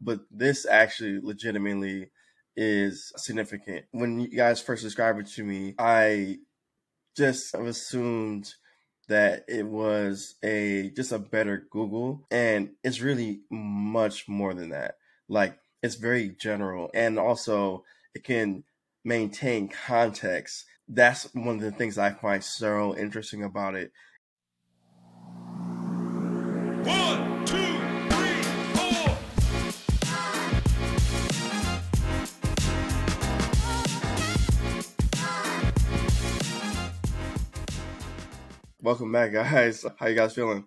[0.00, 2.10] but this actually legitimately
[2.56, 3.86] is significant.
[3.92, 6.38] When you guys first described it to me, I
[7.16, 8.54] just assumed
[9.08, 14.96] that it was a just a better Google and it's really much more than that.
[15.28, 18.64] Like it's very general and also it can
[19.04, 20.64] maintain context.
[20.88, 23.92] That's one of the things I find so interesting about it.
[26.84, 27.29] One,
[38.82, 39.84] Welcome back, guys.
[39.98, 40.64] How you guys feeling?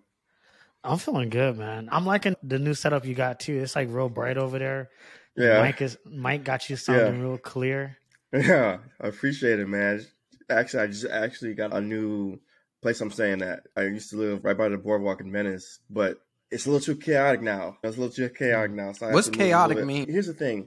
[0.84, 1.88] I'm feeling good, man.
[1.90, 3.58] I'm liking the new setup you got too.
[3.58, 4.90] It's like real bright over there.
[5.36, 5.60] Yeah.
[5.60, 7.98] Mike is Mike got you sounding real clear.
[8.32, 10.04] Yeah, I appreciate it, man.
[10.50, 12.40] Actually, I just actually got a new
[12.82, 13.60] place I'm staying at.
[13.76, 16.18] I used to live right by the boardwalk in Venice, but
[16.50, 17.78] it's a little too chaotic now.
[17.84, 18.76] It's a little too chaotic hmm.
[18.78, 18.92] now.
[18.92, 20.10] So What's chaotic mean?
[20.10, 20.66] Here's the thing.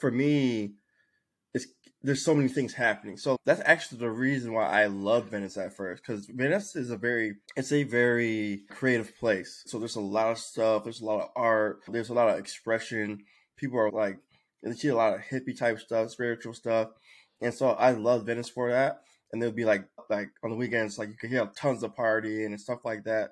[0.00, 0.72] For me, it's
[2.02, 3.16] there's so many things happening.
[3.16, 6.96] So that's actually the reason why I love Venice at first, because Venice is a
[6.96, 9.62] very it's a very creative place.
[9.66, 10.84] So there's a lot of stuff.
[10.84, 11.80] There's a lot of art.
[11.88, 13.24] There's a lot of expression.
[13.56, 14.18] People are like
[14.62, 16.88] and see a lot of hippie type stuff, spiritual stuff.
[17.40, 19.02] And so I love Venice for that.
[19.32, 22.44] And there'll be like like on the weekends, like you can hear tons of party
[22.44, 23.30] and stuff like that.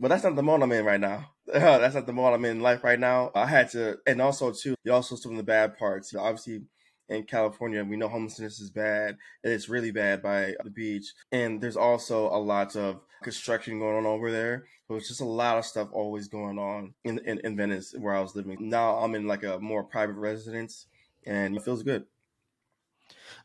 [0.00, 1.30] But that's not the mode I'm in right now.
[1.46, 3.30] that's not the mode I'm in life right now.
[3.34, 6.14] I had to, and also too, you also some of the bad parts.
[6.14, 6.62] Obviously,
[7.10, 9.16] in California, we know homelessness is bad.
[9.44, 14.06] It's really bad by the beach, and there's also a lot of construction going on
[14.06, 14.66] over there.
[14.88, 18.14] So it's just a lot of stuff always going on in, in, in Venice where
[18.14, 18.56] I was living.
[18.60, 20.86] Now I'm in like a more private residence
[21.26, 22.06] and it feels good.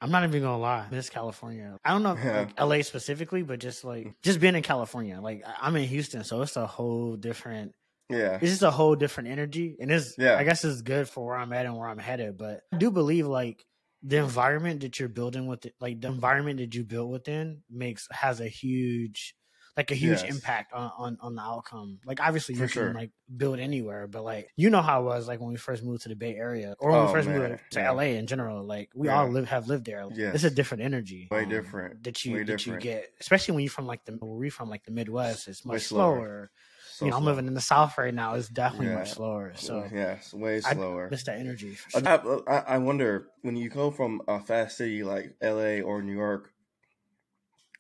[0.02, 1.77] I'm not even gonna lie, Miss California.
[1.86, 5.19] I don't know if, like LA specifically, but just like just being in California.
[5.21, 7.73] Like I'm in Houston, so it's a whole different
[8.09, 8.38] yeah.
[8.42, 9.78] It's just a whole different energy.
[9.80, 10.38] And it's yeah.
[10.38, 12.38] I guess it's good for where I'm at and where I'm headed.
[12.38, 13.66] But I do believe like
[14.03, 18.08] the environment that you're building with it, like the environment that you build within makes
[18.11, 19.36] has a huge
[19.77, 20.33] like a huge yes.
[20.33, 21.99] impact on, on, on the outcome.
[22.05, 25.42] Like obviously you can like build anywhere, but like you know how it was like
[25.42, 27.39] when we first moved to the Bay Area or when oh, we first man.
[27.39, 27.92] moved to yeah.
[27.92, 28.64] LA in general.
[28.64, 29.20] Like we yeah.
[29.20, 30.08] all live have lived there.
[30.14, 30.36] Yes.
[30.36, 31.27] It's a different energy.
[31.30, 32.04] Way um, different.
[32.04, 32.83] That you Way that different.
[32.86, 35.48] you get, especially when you're from like the where we from like the Midwest.
[35.48, 36.16] It's much slower.
[36.16, 36.52] slower.
[36.95, 37.23] So you know, slow.
[37.23, 38.36] I'm living in the South right now.
[38.36, 39.00] It's definitely yeah.
[39.00, 39.52] much slower.
[39.58, 41.08] So yeah, it's way slower.
[41.08, 41.76] I miss that energy.
[41.89, 42.44] Sure.
[42.48, 46.54] I, I wonder when you go from a fast city like LA or New York,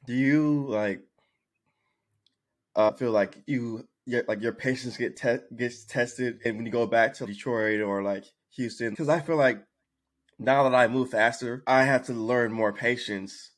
[0.05, 0.99] do you like
[2.75, 6.71] uh, feel like you your, like your patience get te- gets tested, and when you
[6.73, 8.25] go back to Detroit or like
[8.57, 9.63] Houston, because I feel like
[10.37, 13.51] now that I move faster, I have to learn more patience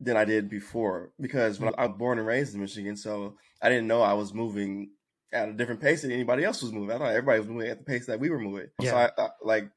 [0.00, 1.10] than I did before.
[1.20, 1.78] Because when mm.
[1.78, 4.90] I was born and raised in Michigan, so I didn't know I was moving
[5.32, 6.94] at a different pace than anybody else was moving.
[6.94, 8.68] I thought everybody was moving at the pace that we were moving.
[8.80, 8.90] Yeah.
[8.90, 9.70] So I, I like,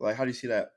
[0.00, 0.70] like, how do you see that?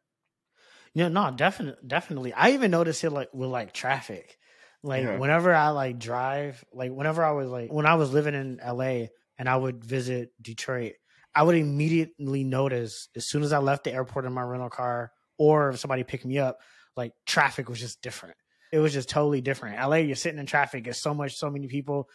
[0.93, 2.33] Yeah, no, definitely, definitely.
[2.33, 4.37] I even noticed it like with like traffic.
[4.81, 5.17] Like yeah.
[5.17, 9.07] whenever I like drive, like whenever I was like when I was living in LA
[9.37, 10.93] and I would visit Detroit,
[11.35, 15.11] I would immediately notice as soon as I left the airport in my rental car
[15.37, 16.59] or if somebody picked me up,
[16.95, 18.37] like traffic was just different.
[18.71, 19.79] It was just totally different.
[19.79, 20.83] LA, you're sitting in traffic.
[20.83, 22.09] There's so much, so many people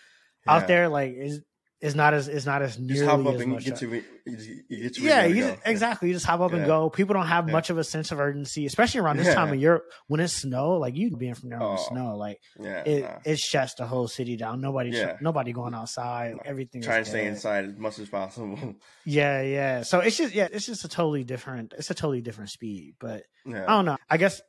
[0.46, 0.54] yeah.
[0.54, 0.88] out there.
[0.88, 1.40] Like, is
[1.80, 3.64] it's not as it's not as nearly just hop up as and much.
[3.64, 6.08] Get to, you get to yeah, you just, exactly.
[6.08, 6.58] You just hop up yeah.
[6.58, 6.90] and go.
[6.90, 7.52] People don't have yeah.
[7.52, 10.72] much of a sense of urgency, especially around this time of year when it's snow.
[10.72, 13.18] Like you being from there oh, snow, like yeah, it, nah.
[13.24, 14.60] it shuts the whole city down.
[14.60, 16.36] Nobody, nobody going outside.
[16.44, 18.76] Everything trying to stay inside as much as possible.
[19.06, 19.82] yeah, yeah.
[19.82, 21.72] So it's just yeah, it's just a totally different.
[21.78, 22.96] It's a totally different speed.
[23.00, 23.96] But I don't know.
[24.10, 24.42] I guess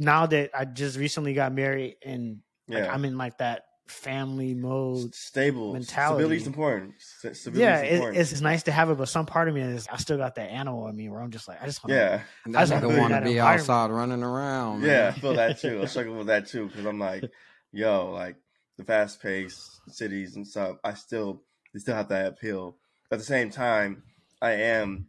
[0.00, 2.38] now that I just recently got married and
[2.68, 6.22] like, I'm in like that family mode stable mentality.
[6.22, 6.94] Stability is important.
[6.98, 8.16] Stability yeah, is important.
[8.18, 10.36] It, it's nice to have it, but some part of me is I still got
[10.36, 12.20] that animal in me where I'm just like I just wanna, yeah.
[12.58, 14.80] I just want to be outside running around.
[14.80, 14.88] Man.
[14.88, 15.80] Yeah, I feel that too.
[15.82, 17.24] I struggle with that too because I'm like,
[17.72, 18.36] yo, like
[18.78, 20.76] the fast paced cities and stuff.
[20.82, 21.42] I still
[21.74, 22.76] they still have that appeal.
[23.10, 24.02] But At the same time,
[24.40, 25.08] I am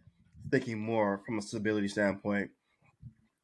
[0.49, 2.51] thinking more from a stability standpoint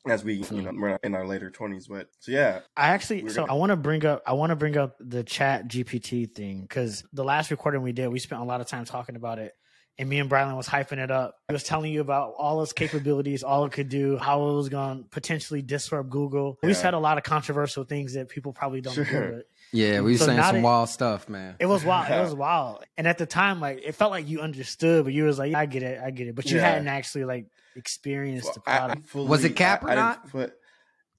[0.09, 0.81] as we you know hmm.
[0.81, 3.53] we're in our later 20s but so yeah i actually so gonna...
[3.53, 7.03] i want to bring up i want to bring up the chat gpt thing because
[7.13, 9.53] the last recording we did we spent a lot of time talking about it
[9.99, 11.35] and me and Brylan was hyping it up.
[11.47, 14.69] He was telling you about all its capabilities, all it could do, how it was
[14.69, 16.59] going to potentially disrupt Google.
[16.61, 16.67] Yeah.
[16.67, 19.03] We said a lot of controversial things that people probably don't sure.
[19.03, 19.41] agree.
[19.73, 21.55] Yeah, we so saying some wild stuff, man.
[21.59, 22.11] It was wild.
[22.11, 22.85] It was wild.
[22.95, 25.59] And at the time, like it felt like you understood, but you was like, yeah,
[25.59, 26.35] I get it, I get it.
[26.35, 26.69] But you yeah.
[26.69, 29.07] hadn't actually like experienced the product.
[29.07, 30.21] Fully, was it cap or I, not?
[30.25, 30.59] I but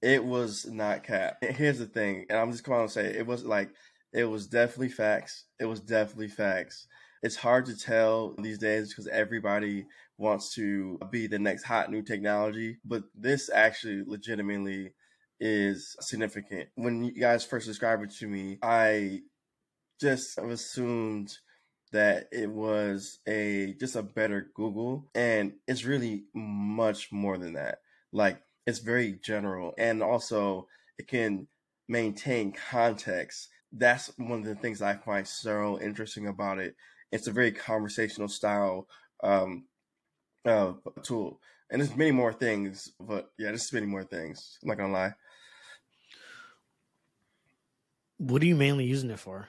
[0.01, 1.37] it was not cap.
[1.43, 3.71] Here's the thing, and I'm just going to say it was like
[4.13, 5.45] it was definitely facts.
[5.59, 6.87] It was definitely facts.
[7.21, 9.85] it's hard to tell these days because everybody
[10.17, 12.77] wants to be the next hot new technology.
[12.85, 14.93] But this actually legitimately
[15.39, 16.69] is significant.
[16.75, 19.21] When you guys first described it to me, I
[19.99, 21.37] just assumed
[21.91, 27.79] that it was a just a better Google and it's really much more than that.
[28.11, 31.47] Like it's very general and also it can
[31.87, 33.49] maintain context.
[33.71, 36.75] That's one of the things I find so interesting about it.
[37.11, 38.87] It's a very conversational style
[39.23, 39.65] um,
[40.45, 42.91] uh, tool, and there's many more things.
[42.99, 44.59] But yeah, there's many more things.
[44.61, 45.13] I'm not gonna lie.
[48.17, 49.47] What are you mainly using it for?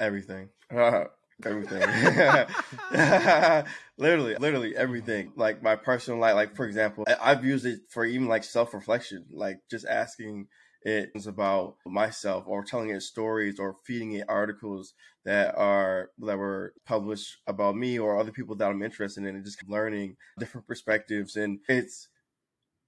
[0.00, 0.50] Everything.
[0.74, 1.04] Uh,
[1.44, 1.80] everything.
[3.98, 5.32] literally, literally everything.
[5.36, 6.34] Like my personal life.
[6.34, 9.26] Like for example, I've used it for even like self reflection.
[9.30, 10.48] Like just asking
[10.86, 14.94] it about myself or telling it stories or feeding it articles
[15.24, 19.44] that are that were published about me or other people that I'm interested in and
[19.44, 22.08] just learning different perspectives and it's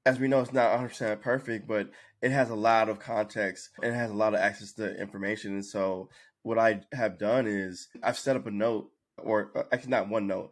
[0.07, 1.91] as we know it's not 100% perfect but
[2.23, 5.55] it has a lot of context and it has a lot of access to information
[5.55, 6.09] and so
[6.49, 10.27] what I have done is I've set up a note or uh, actually not one
[10.27, 10.51] note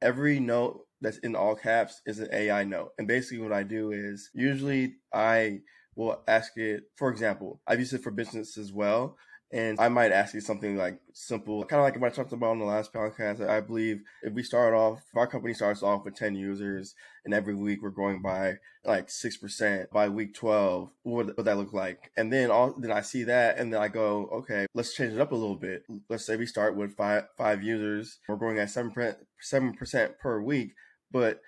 [0.00, 3.92] every note that's in all caps is an AI note and basically what I do
[3.92, 5.60] is usually I
[5.96, 9.16] will ask it, for example, I've used it for business as well.
[9.54, 12.54] And I might ask you something like simple, kind of like what I talked about
[12.54, 13.48] in the last podcast.
[13.48, 17.32] I believe if we start off, if our company starts off with 10 users and
[17.32, 18.54] every week we're growing by
[18.84, 22.10] like 6% by week 12, what would that look like?
[22.16, 25.20] And then all, then I see that and then I go, okay, let's change it
[25.20, 25.84] up a little bit.
[26.08, 28.18] Let's say we start with five, five users.
[28.28, 29.14] We're growing at 7%,
[29.52, 30.72] 7% per week,
[31.12, 31.40] but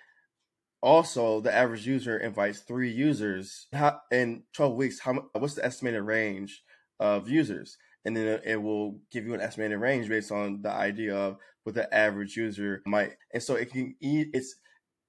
[0.81, 6.03] also the average user invites three users how, in 12 weeks how what's the estimated
[6.03, 6.63] range
[7.01, 7.77] of users
[8.07, 11.75] and then it will give you an estimated range based on the idea of what
[11.75, 14.55] the average user might and so it can it's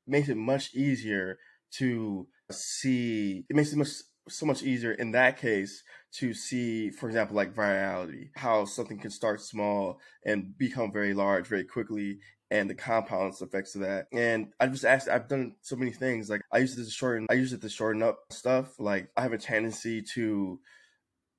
[0.06, 1.38] makes it much easier
[1.70, 3.88] to see it makes it much
[4.28, 9.10] so much easier in that case to see for example like virality how something can
[9.10, 12.18] start small and become very large very quickly
[12.50, 14.06] and the compound effects of that.
[14.10, 16.30] And I just asked, I've done so many things.
[16.30, 18.80] Like I use it to shorten, I use it to shorten up stuff.
[18.80, 20.58] Like I have a tendency to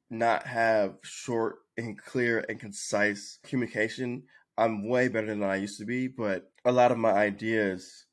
[0.09, 4.23] not have short and clear and concise communication.
[4.57, 8.05] I'm way better than I used to be, but a lot of my ideas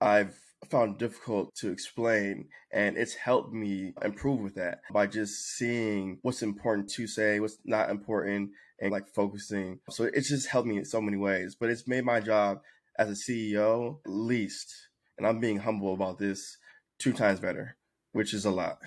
[0.00, 0.34] I've
[0.70, 6.42] found difficult to explain and it's helped me improve with that by just seeing what's
[6.42, 8.50] important to say what's not important
[8.80, 9.78] and like focusing.
[9.90, 12.62] So it's just helped me in so many ways but it's made my job
[12.98, 14.74] as a ceo least
[15.18, 16.56] and i'm being humble about this
[16.98, 17.76] two times better
[18.12, 18.78] which is a lot.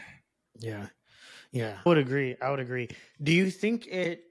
[0.59, 0.87] Yeah
[1.51, 2.87] yeah i would agree i would agree
[3.21, 4.23] do you think it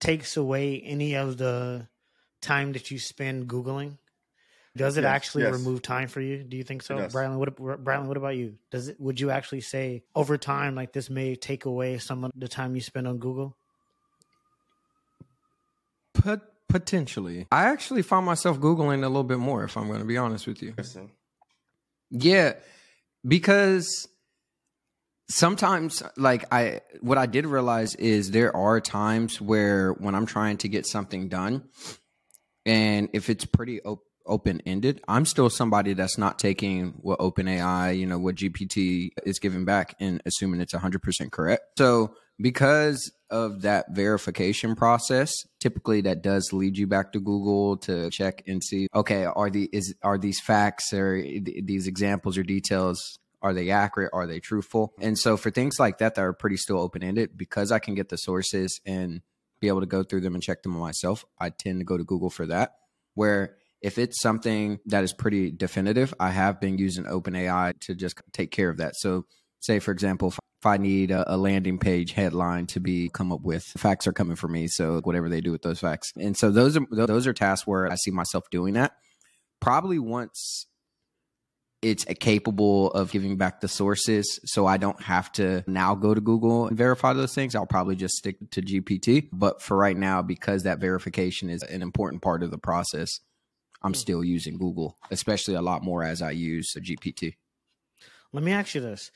[0.00, 1.86] takes away any of the
[2.40, 3.98] time that you spend googling
[4.78, 5.52] does it yes, actually yes.
[5.52, 6.44] remove time for you?
[6.44, 7.36] Do you think so, Bradley?
[7.36, 8.06] What Bradley?
[8.06, 8.54] What about you?
[8.70, 9.00] Does it?
[9.00, 12.76] Would you actually say over time, like this may take away some of the time
[12.76, 13.56] you spend on Google?
[16.14, 19.64] Pot- potentially, I actually find myself googling a little bit more.
[19.64, 20.74] If I'm going to be honest with you,
[22.10, 22.52] yeah,
[23.26, 24.06] because
[25.28, 30.56] sometimes like i what i did realize is there are times where when i'm trying
[30.56, 31.62] to get something done
[32.64, 35.00] and if it's pretty op- open ended.
[35.08, 39.96] I'm still somebody that's not taking what OpenAI, you know, what GPT is giving back
[39.98, 41.62] and assuming it's 100% correct.
[41.78, 48.10] So, because of that verification process, typically that does lead you back to Google to
[48.10, 53.18] check and see, okay, are the is are these facts or these examples or details
[53.42, 54.10] are they accurate?
[54.12, 54.92] Are they truthful?
[55.00, 57.94] And so for things like that that are pretty still open ended, because I can
[57.94, 59.22] get the sources and
[59.60, 62.04] be able to go through them and check them myself, I tend to go to
[62.04, 62.74] Google for that.
[63.14, 68.20] Where if it's something that is pretty definitive, I have been using OpenAI to just
[68.32, 68.94] take care of that.
[68.96, 69.26] So,
[69.60, 73.62] say for example, if I need a, landing page headline to be come up with,
[73.76, 74.66] facts are coming for me.
[74.66, 77.90] So whatever they do with those facts, and so those are those are tasks where
[77.90, 78.92] I see myself doing that.
[79.60, 80.66] Probably once
[81.80, 86.20] it's capable of giving back the sources so I don't have to now go to
[86.20, 87.54] Google and verify those things.
[87.54, 89.28] I'll probably just stick to GPT.
[89.32, 93.20] But for right now, because that verification is an important part of the process,
[93.82, 93.98] I'm hmm.
[93.98, 97.34] still using Google, especially a lot more as I use a GPT.
[98.32, 99.10] Let me ask you this.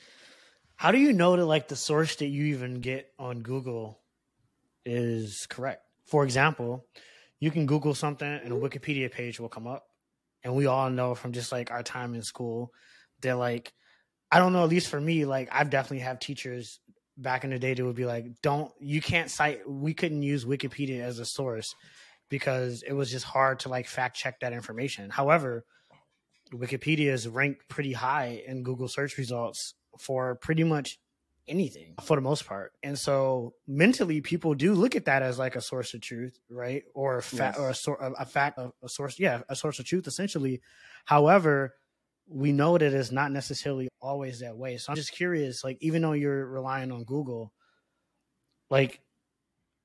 [0.77, 4.01] How do you know that like the source that you even get on Google
[4.85, 5.83] is correct?
[6.07, 6.87] For example,
[7.41, 9.87] you can Google something and a Wikipedia page will come up.
[10.45, 12.73] And we all know from just like our time in school,
[13.21, 13.73] they're like,
[14.31, 16.81] I don't know, at least for me, like I've definitely have teachers
[17.17, 19.69] back in the day, that would be like, "Don't you can't cite.
[19.69, 21.75] We couldn't use Wikipedia as a source
[22.29, 25.65] because it was just hard to like fact check that information." However,
[26.53, 30.99] Wikipedia is ranked pretty high in Google search results for pretty much
[31.49, 32.73] anything for the most part.
[32.83, 36.85] And so mentally people do look at that as like a source of truth, right?
[36.95, 37.87] Or a fact yes.
[37.87, 40.61] or a, a fact a, a source yeah, a source of truth essentially.
[41.05, 41.75] However,
[42.29, 44.77] we know that it's not necessarily always that way.
[44.77, 47.53] So I'm just curious like even though you're relying on Google
[48.71, 49.01] like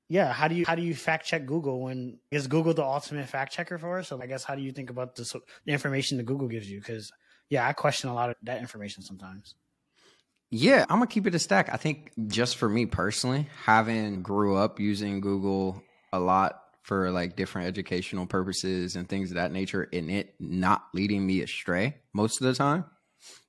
[0.08, 3.28] yeah, how do you how do you fact check Google when is Google the ultimate
[3.28, 4.08] fact checker for us?
[4.08, 6.78] So I guess how do you think about the, the information that Google gives you?
[6.78, 7.12] Because
[7.50, 9.54] yeah, I question a lot of that information sometimes.
[10.50, 11.68] Yeah, I'm gonna keep it a stack.
[11.72, 17.36] I think just for me personally, having grew up using Google a lot for like
[17.36, 22.40] different educational purposes and things of that nature, and it not leading me astray most
[22.40, 22.86] of the time.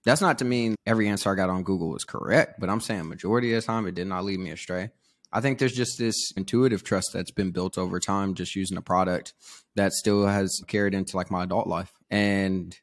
[0.04, 3.08] That's not to mean every answer I got on Google was correct, but I'm saying
[3.08, 4.90] majority of the time it did not lead me astray.
[5.32, 8.82] I think there's just this intuitive trust that's been built over time just using a
[8.82, 9.34] product
[9.76, 11.94] that still has carried into like my adult life.
[12.10, 12.76] And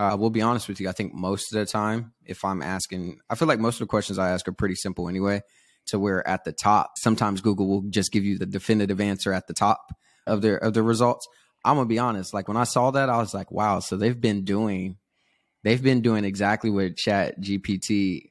[0.00, 0.88] uh, we'll be honest with you.
[0.88, 3.90] I think most of the time, if I'm asking, I feel like most of the
[3.90, 5.42] questions I ask are pretty simple anyway.
[5.88, 9.46] To where at the top, sometimes Google will just give you the definitive answer at
[9.46, 9.92] the top
[10.26, 11.26] of their of the results.
[11.64, 12.32] I'm gonna be honest.
[12.32, 13.80] Like when I saw that, I was like, wow.
[13.80, 14.96] So they've been doing,
[15.64, 18.30] they've been doing exactly what Chat GPT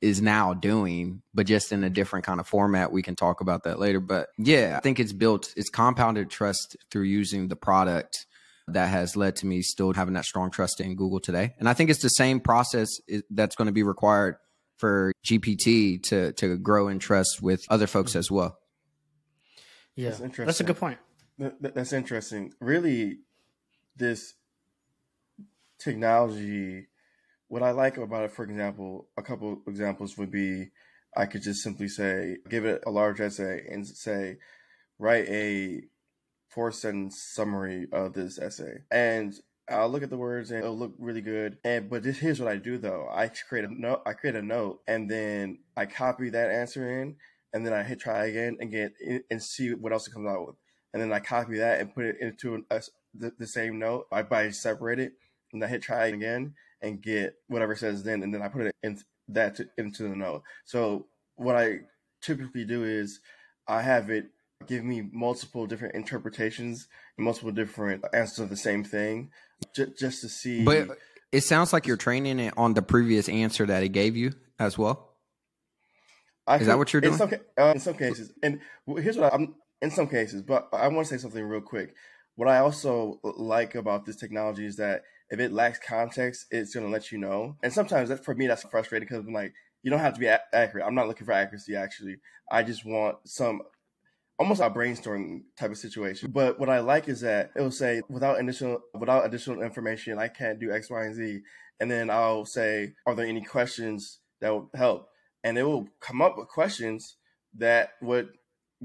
[0.00, 2.92] is now doing, but just in a different kind of format.
[2.92, 4.00] We can talk about that later.
[4.00, 8.26] But yeah, I think it's built, it's compounded trust through using the product
[8.68, 11.54] that has led to me still having that strong trust in Google today.
[11.58, 12.88] And I think it's the same process
[13.30, 14.36] that's going to be required
[14.76, 18.58] for GPT to to grow in trust with other folks as well.
[19.94, 20.98] Yeah, that's, that's a good point.
[21.38, 22.54] that's interesting.
[22.60, 23.18] Really,
[23.96, 24.34] this
[25.78, 26.86] technology.
[27.48, 30.70] What I like about it, for example, a couple examples would be
[31.16, 34.38] I could just simply say, give it a large essay and say,
[34.98, 35.82] write a
[36.50, 38.82] four sentence summary of this essay.
[38.90, 39.34] And
[39.68, 41.58] I'll look at the words and it'll look really good.
[41.64, 43.08] And but this, here's what I do though.
[43.10, 44.02] I create a note.
[44.04, 47.16] I create a note and then I copy that answer in,
[47.52, 48.94] and then I hit try again and get
[49.30, 50.56] and see what else it comes out with.
[50.92, 52.82] And then I copy that and put it into a,
[53.14, 54.06] the, the, same note.
[54.10, 55.12] I by separate it
[55.52, 58.74] and I hit try again and get whatever says then, and then I put it
[58.82, 60.42] in that to, into the note.
[60.64, 61.80] So what I
[62.20, 63.20] typically do is
[63.68, 64.30] I have it
[64.66, 66.86] give me multiple different interpretations
[67.16, 69.30] and multiple different answers of the same thing
[69.74, 70.98] j- just to see but
[71.32, 74.76] it sounds like you're training it on the previous answer that it gave you as
[74.76, 75.14] well.
[76.46, 77.12] I is that what you're doing?
[77.12, 80.88] in some, uh, in some cases and here's what i'm in some cases but i
[80.88, 81.94] want to say something real quick.
[82.36, 86.86] What i also like about this technology is that if it lacks context it's going
[86.86, 87.56] to let you know.
[87.62, 90.26] And sometimes that for me that's frustrating because i'm like you don't have to be
[90.26, 90.84] a- accurate.
[90.86, 92.16] I'm not looking for accuracy actually.
[92.50, 93.62] I just want some
[94.40, 96.30] almost a brainstorming type of situation.
[96.30, 100.28] But what I like is that it will say without additional without additional information, I
[100.28, 101.40] can't do X, Y, and Z.
[101.78, 105.08] And then I'll say, are there any questions that would help?
[105.44, 107.16] And it will come up with questions
[107.58, 108.30] that would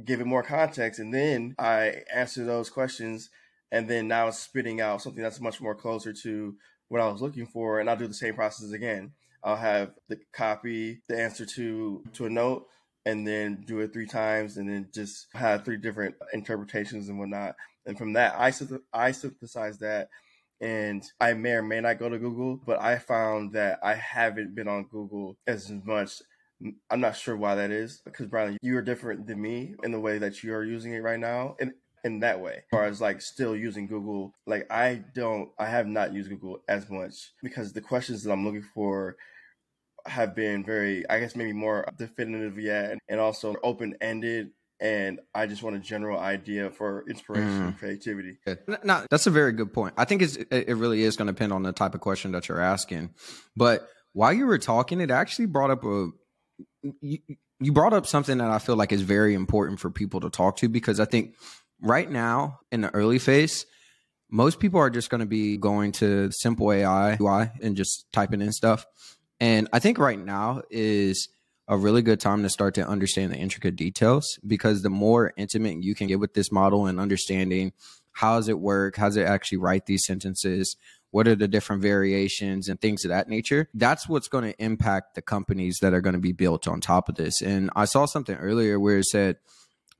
[0.03, 0.99] give it more context.
[0.99, 3.29] And then I answer those questions.
[3.71, 6.55] And then now it's spitting out something that's much more closer to
[6.89, 7.79] what I was looking for.
[7.79, 9.13] And I'll do the same process again.
[9.41, 12.67] I'll have the copy the answer to to a note
[13.05, 17.55] and then do it three times and then just have three different interpretations and whatnot.
[17.85, 18.51] And from that, I,
[18.93, 20.09] I synthesize that
[20.59, 24.55] and I may or may not go to Google, but I found that I haven't
[24.55, 26.21] been on Google as much.
[26.89, 29.99] I'm not sure why that is because Brylan, you are different than me in the
[29.99, 31.55] way that you are using it right now.
[31.59, 35.67] And in that way, as far as like still using Google, like I don't, I
[35.67, 39.17] have not used Google as much because the questions that I'm looking for
[40.05, 44.51] have been very, I guess, maybe more definitive yet, and also open ended.
[44.79, 47.67] And I just want a general idea for inspiration mm.
[47.67, 48.37] and creativity.
[48.83, 49.93] No, that's a very good point.
[49.97, 52.49] I think it's, it really is going to depend on the type of question that
[52.49, 53.11] you're asking.
[53.55, 56.09] But while you were talking, it actually brought up a
[57.01, 57.19] you,
[57.59, 60.57] you brought up something that I feel like is very important for people to talk
[60.57, 61.35] to because I think
[61.81, 63.65] right now in the early phase,
[64.29, 68.41] most people are just going to be going to simple AI UI and just typing
[68.41, 68.85] in stuff.
[69.39, 71.29] And I think right now is
[71.67, 75.83] a really good time to start to understand the intricate details because the more intimate
[75.83, 77.73] you can get with this model and understanding
[78.11, 80.77] how does it work, how does it actually write these sentences,
[81.11, 85.15] what are the different variations and things of that nature, that's what's going to impact
[85.15, 87.41] the companies that are going to be built on top of this.
[87.41, 89.37] And I saw something earlier where it said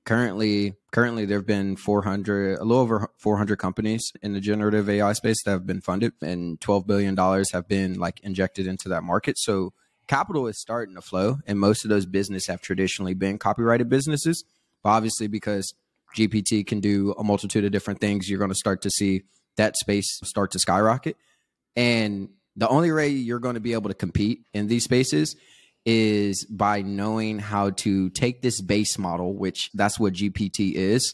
[0.06, 5.14] currently currently there have been 400 a little over 400 companies in the generative ai
[5.14, 9.04] space that have been funded and 12 billion dollars have been like injected into that
[9.04, 9.74] market so
[10.08, 14.44] capital is starting to flow, and most of those businesses have traditionally been copywriting businesses.
[14.84, 15.74] But obviously, because
[16.16, 19.24] GPT can do a multitude of different things, you're going to start to see
[19.58, 21.18] that space start to skyrocket.
[21.76, 25.36] And the only way you're going to be able to compete in these spaces
[25.86, 31.14] is by knowing how to take this base model, which that's what GPT is,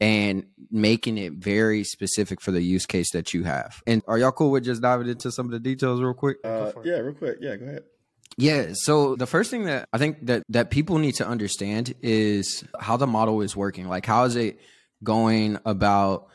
[0.00, 3.82] and making it very specific for the use case that you have.
[3.86, 6.38] And are y'all cool with just diving into some of the details real quick?
[6.44, 7.38] Uh, yeah, real quick.
[7.40, 7.84] Yeah, go ahead.
[8.36, 12.64] Yeah, so the first thing that I think that that people need to understand is
[12.78, 13.88] how the model is working.
[13.88, 14.60] Like how is it
[15.02, 16.28] going about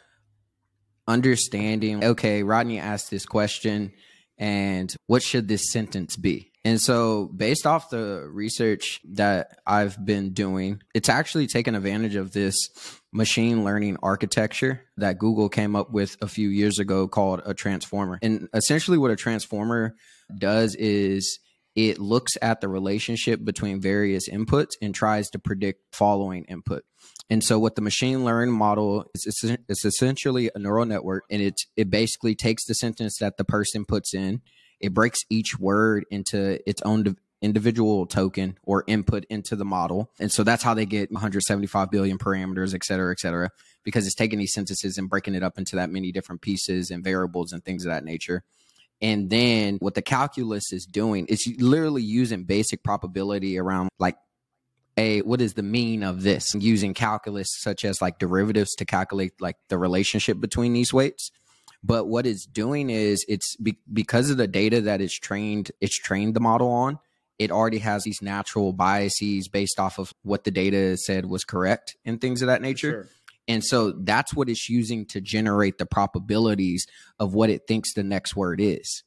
[1.07, 3.93] understanding okay, Rodney asked this question
[4.37, 6.51] and what should this sentence be?
[6.65, 12.33] And so, based off the research that I've been doing, it's actually taken advantage of
[12.33, 12.57] this
[13.13, 18.17] machine learning architecture that Google came up with a few years ago called a transformer.
[18.23, 19.95] And essentially, what a transformer
[20.39, 21.37] does is
[21.75, 26.83] it looks at the relationship between various inputs and tries to predict following input.
[27.29, 31.61] And so, what the machine learning model is, it's essentially a neural network, and it
[31.77, 34.41] it basically takes the sentence that the person puts in
[34.79, 40.11] it breaks each word into its own individual token or input into the model.
[40.19, 43.49] And so that's how they get 175 billion parameters, et cetera, et cetera,
[43.83, 47.03] because it's taking these sentences and breaking it up into that many different pieces and
[47.03, 48.43] variables and things of that nature.
[49.01, 54.15] And then what the calculus is doing is literally using basic probability around like
[54.97, 59.33] a what is the mean of this using calculus such as like derivatives to calculate
[59.41, 61.31] like the relationship between these weights
[61.85, 65.97] but what it's doing is it's be- because of the data that it's trained, it's
[65.97, 66.97] trained the model on.
[67.37, 71.95] It already has these natural biases based off of what the data said was correct
[72.03, 72.89] and things of that nature.
[72.89, 73.07] Sure.
[73.47, 76.87] And so that's what it's using to generate the probabilities
[77.19, 79.03] of what it thinks the next word is.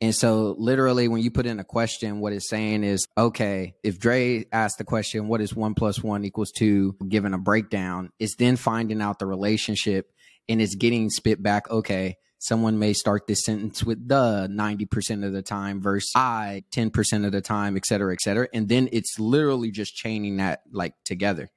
[0.00, 3.98] And so, literally, when you put in a question, what it's saying is, okay, if
[3.98, 8.36] Dre asked the question, what is one plus one equals two, given a breakdown, it's
[8.36, 10.12] then finding out the relationship
[10.48, 11.70] and it's getting spit back.
[11.70, 17.26] Okay, someone may start this sentence with the 90% of the time versus I 10%
[17.26, 18.48] of the time, et cetera, et cetera.
[18.54, 21.50] And then it's literally just chaining that like together.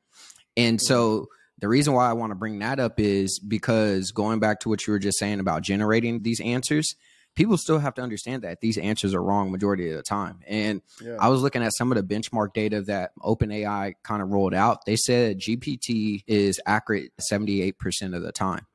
[0.57, 1.27] And so
[1.59, 4.85] the reason why I want to bring that up is because going back to what
[4.85, 6.95] you were just saying about generating these answers,
[7.35, 10.39] people still have to understand that these answers are wrong majority of the time.
[10.47, 11.17] And yeah.
[11.19, 14.85] I was looking at some of the benchmark data that OpenAI kind of rolled out.
[14.85, 18.65] They said GPT is accurate 78% of the time.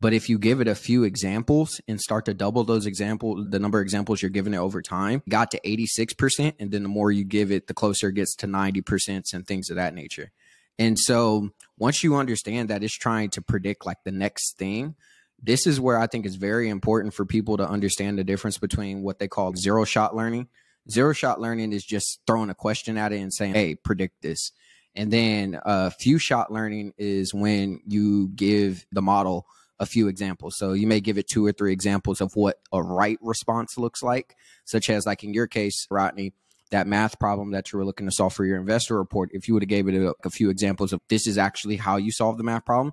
[0.00, 3.58] But if you give it a few examples and start to double those examples, the
[3.58, 6.54] number of examples you're giving it over time, got to 86%.
[6.60, 9.70] And then the more you give it, the closer it gets to 90% and things
[9.70, 10.30] of that nature.
[10.78, 14.94] And so once you understand that it's trying to predict like the next thing,
[15.42, 19.02] this is where I think it's very important for people to understand the difference between
[19.02, 20.48] what they call zero shot learning.
[20.88, 24.52] Zero shot learning is just throwing a question at it and saying, hey, predict this.
[24.94, 29.46] And then a uh, few shot learning is when you give the model
[29.80, 30.56] a few examples.
[30.56, 34.02] So you may give it two or three examples of what a right response looks
[34.02, 36.32] like, such as like in your case, Rodney,
[36.70, 39.30] that math problem that you were looking to solve for your investor report.
[39.32, 41.96] If you would have gave it a, a few examples of this is actually how
[41.96, 42.92] you solve the math problem,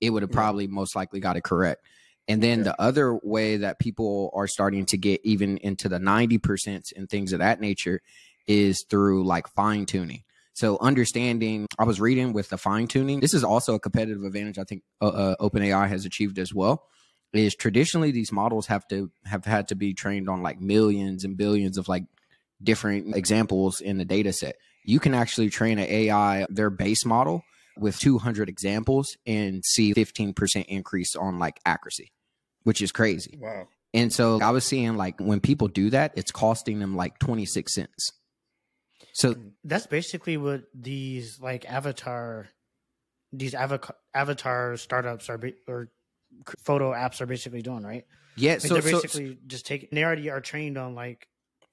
[0.00, 0.36] it would have yeah.
[0.36, 1.82] probably most likely got it correct.
[2.28, 2.64] And then yeah.
[2.64, 7.32] the other way that people are starting to get even into the 90% and things
[7.32, 8.00] of that nature
[8.46, 10.22] is through like fine tuning.
[10.56, 13.20] So understanding, I was reading with the fine tuning.
[13.20, 16.86] This is also a competitive advantage I think uh, uh, OpenAI has achieved as well.
[17.34, 21.36] Is traditionally these models have to have had to be trained on like millions and
[21.36, 22.04] billions of like
[22.62, 24.56] different examples in the data set.
[24.86, 27.42] You can actually train an AI their base model
[27.76, 32.12] with 200 examples and see 15% increase on like accuracy,
[32.62, 33.38] which is crazy.
[33.38, 33.68] Wow.
[33.92, 37.74] And so I was seeing like when people do that, it's costing them like 26
[37.74, 38.12] cents.
[39.16, 42.48] So that's basically what these like avatar,
[43.32, 45.88] these avatar avatar startups are or
[46.62, 48.04] photo apps are basically doing, right?
[48.36, 49.88] Yeah, like so they're basically so, just taking.
[49.90, 51.28] They already are trained on like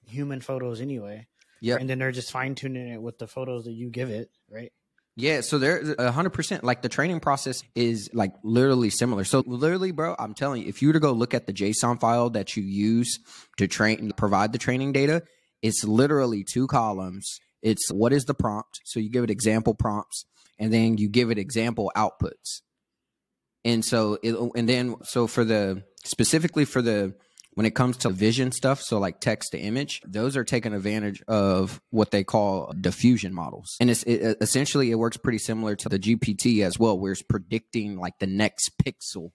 [0.08, 1.28] human photos anyway.
[1.60, 4.30] Yeah, and then they're just fine tuning it with the photos that you give it,
[4.50, 4.72] right?
[5.18, 9.26] Yeah, so they're hundred percent like the training process is like literally similar.
[9.26, 12.00] So literally, bro, I'm telling you, if you were to go look at the JSON
[12.00, 13.20] file that you use
[13.58, 15.24] to train and provide the training data,
[15.64, 17.40] it's literally two columns.
[17.64, 18.82] It's what is the prompt?
[18.84, 20.26] So you give it example prompts
[20.60, 22.62] and then you give it example outputs.
[23.66, 27.16] And so it, and then so for the specifically for the
[27.54, 31.24] when it comes to vision stuff, so like text to image, those are taking advantage
[31.28, 33.78] of what they call diffusion models.
[33.80, 37.22] And it's it, essentially it works pretty similar to the GPT as well, where it's
[37.22, 39.32] predicting like the next pixel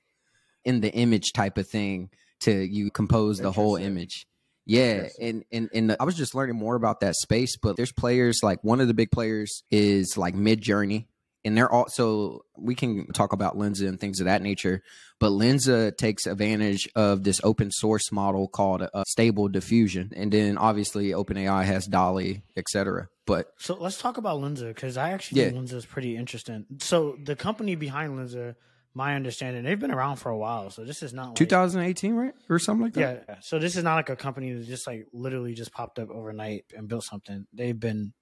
[0.64, 2.10] in the image type of thing
[2.40, 4.26] to you compose the whole image.
[4.68, 5.16] Yeah, yes.
[5.18, 7.56] and and and I was just learning more about that space.
[7.56, 11.06] But there's players like one of the big players is like Midjourney,
[11.42, 14.82] and they're also we can talk about Lensa and things of that nature.
[15.18, 20.58] But Lensa takes advantage of this open source model called a stable diffusion, and then
[20.58, 23.08] obviously OpenAI has DALL-E, etc.
[23.26, 25.48] But so let's talk about Lensa because I actually yeah.
[25.48, 26.66] think Lensa is pretty interesting.
[26.80, 28.54] So the company behind Lensa
[28.98, 30.70] my understanding, they've been around for a while.
[30.70, 33.24] So this is not like, 2018, right, or something like that.
[33.28, 33.36] Yeah.
[33.40, 36.64] So this is not like a company that just like literally just popped up overnight
[36.76, 37.46] and built something.
[37.52, 38.12] They've been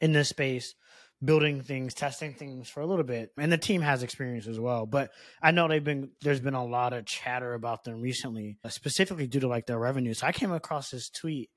[0.00, 0.74] in this space
[1.22, 4.86] building things, testing things for a little bit, and the team has experience as well.
[4.86, 5.10] But
[5.42, 9.26] I know they've been there's been a lot of chatter about them recently, uh, specifically
[9.26, 10.14] due to like their revenue.
[10.14, 11.50] So I came across this tweet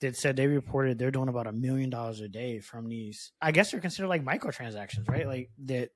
[0.00, 3.30] that said they reported they're doing about a million dollars a day from these.
[3.40, 5.26] I guess they're considered like microtransactions, right?
[5.26, 5.90] Like that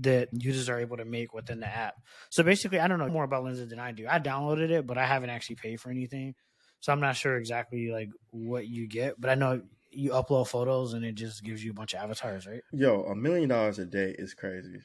[0.00, 1.94] that users are able to make within the app.
[2.30, 4.06] So basically, I don't know more about Lensa than I do.
[4.08, 6.34] I downloaded it, but I haven't actually paid for anything.
[6.80, 10.92] So I'm not sure exactly like what you get, but I know you upload photos
[10.92, 12.62] and it just gives you a bunch of avatars, right?
[12.72, 14.80] Yo, a million dollars a day is crazy.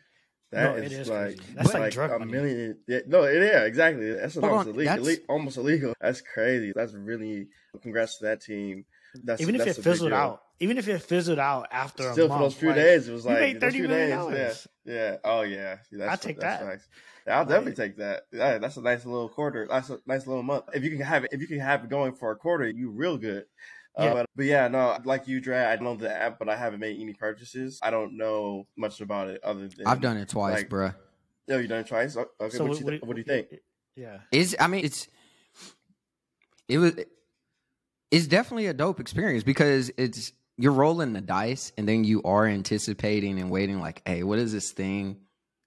[0.52, 1.42] That no, is, is like crazy.
[1.56, 2.32] that's like, like drug a money.
[2.32, 2.78] million.
[2.88, 4.14] Yeah, no, it, yeah, exactly.
[4.14, 5.04] That's almost on, illegal.
[5.04, 5.20] That's...
[5.28, 5.94] Almost illegal.
[6.02, 6.74] That's crazy.
[6.76, 7.48] That's really.
[7.82, 8.86] Congrats to that team.
[9.24, 12.40] That's, even if it fizzled out, even if it fizzled out after still a month,
[12.40, 14.68] for those few like, days, it was like you made thirty million dollars.
[14.86, 15.18] Yeah, yeah.
[15.24, 16.66] Oh yeah, I take that.
[16.66, 16.88] Nice.
[17.28, 18.24] Yeah, I'll definitely take that.
[18.32, 19.68] Yeah, that's a nice little quarter.
[19.70, 20.66] That's a nice little month.
[20.74, 22.90] If you can have it, if you can have it going for a quarter, you
[22.90, 23.46] real good.
[23.98, 24.10] Uh, yeah.
[24.10, 26.80] Uh, but, but, yeah, no, like you, Dre, I know the app, but I haven't
[26.80, 27.80] made any purchases.
[27.82, 30.96] I don't know much about it other than I've done it twice, like, bruh.
[31.50, 32.16] Oh, you done it twice?
[32.16, 33.48] Okay, so what, what, you, what, do you think?
[33.96, 35.08] Yeah, is I mean, it's
[36.68, 36.94] it was
[38.12, 42.46] it's definitely a dope experience because it's you're rolling the dice and then you are
[42.46, 45.18] anticipating and waiting like, hey, what is this thing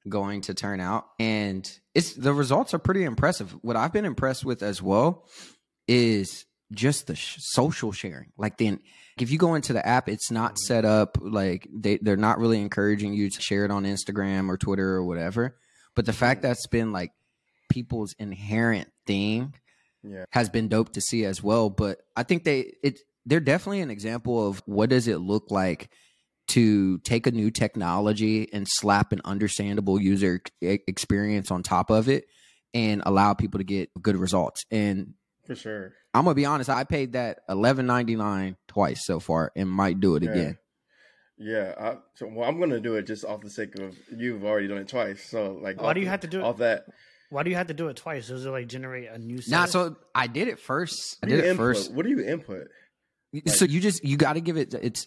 [0.06, 1.06] going to turn out?
[1.18, 3.52] And it's the results are pretty impressive.
[3.62, 5.26] What I've been impressed with as well
[5.88, 8.32] is just the sh- social sharing.
[8.36, 8.80] Like then
[9.18, 12.60] if you go into the app, it's not set up like they they're not really
[12.60, 15.56] encouraging you to share it on Instagram or Twitter or whatever.
[15.94, 17.12] But the fact that's been like
[17.70, 19.54] people's inherent thing
[20.02, 20.24] yeah.
[20.30, 21.70] has been dope to see as well.
[21.70, 25.90] But I think they it they're definitely an example of what does it look like
[26.48, 32.26] to take a new technology and slap an understandable user experience on top of it
[32.74, 34.64] and allow people to get good results.
[34.70, 35.14] And
[35.46, 36.70] for sure, I'm gonna be honest.
[36.70, 40.30] I paid that 11.99 twice so far, and might do it yeah.
[40.30, 40.58] again.
[41.38, 44.68] Yeah, I, so well, I'm gonna do it just off the sake of you've already
[44.68, 45.24] done it twice.
[45.24, 46.44] So like, why do you have to do it?
[46.44, 46.84] Off that,
[47.30, 48.28] why do you have to do it twice?
[48.28, 49.40] Does it like generate a new?
[49.40, 49.50] Set?
[49.50, 51.18] Nah, so I did it first.
[51.22, 51.56] I did it input?
[51.56, 51.92] first.
[51.92, 52.68] What do you input?
[53.32, 55.06] Like, so you just you got to give it it's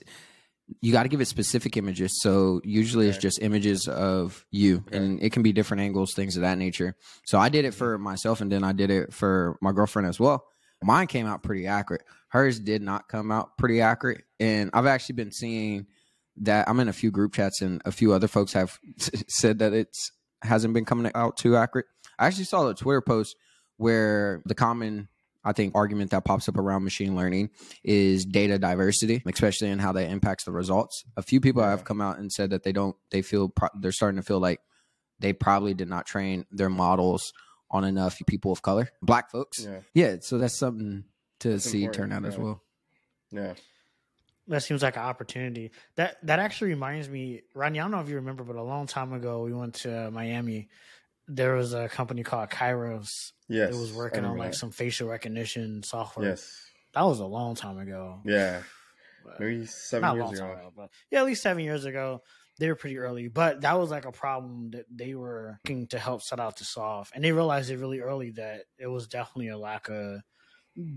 [0.81, 2.19] you got to give it specific images.
[2.21, 3.15] So usually okay.
[3.15, 4.97] it's just images of you, okay.
[4.97, 6.95] and it can be different angles, things of that nature.
[7.25, 8.03] So I did it for mm-hmm.
[8.03, 10.45] myself, and then I did it for my girlfriend as well.
[10.83, 12.03] Mine came out pretty accurate.
[12.29, 15.87] Hers did not come out pretty accurate, and I've actually been seeing
[16.37, 16.67] that.
[16.67, 18.79] I'm in a few group chats, and a few other folks have
[19.27, 20.11] said that it's
[20.41, 21.85] hasn't been coming out too accurate.
[22.17, 23.35] I actually saw a Twitter post
[23.77, 25.09] where the common
[25.45, 27.51] I think argument that pops up around machine learning
[27.83, 31.03] is data diversity, especially in how that impacts the results.
[31.15, 33.91] A few people have come out and said that they don't, they feel pro- they're
[33.91, 34.59] starting to feel like
[35.19, 37.31] they probably did not train their models
[37.69, 39.63] on enough people of color, black folks.
[39.63, 39.79] Yeah.
[39.93, 41.03] yeah so that's something
[41.39, 42.27] to that's see turn out yeah.
[42.27, 42.61] as well.
[43.31, 43.53] Yeah.
[44.47, 45.71] That seems like an opportunity.
[45.95, 47.79] That that actually reminds me, Rodney.
[47.79, 50.69] I don't know if you remember, but a long time ago, we went to Miami
[51.27, 53.31] there was a company called Kairos.
[53.47, 54.57] Yes, it was working on like that.
[54.57, 56.29] some facial recognition software.
[56.29, 56.51] Yes,
[56.93, 58.21] that was a long time ago.
[58.25, 58.61] Yeah,
[59.39, 60.51] maybe seven years ago.
[60.51, 60.71] ago.
[60.75, 62.21] But yeah, at least seven years ago.
[62.57, 65.99] They were pretty early, but that was like a problem that they were looking to
[65.99, 69.49] help set out to solve, and they realized it really early that it was definitely
[69.49, 70.21] a lack of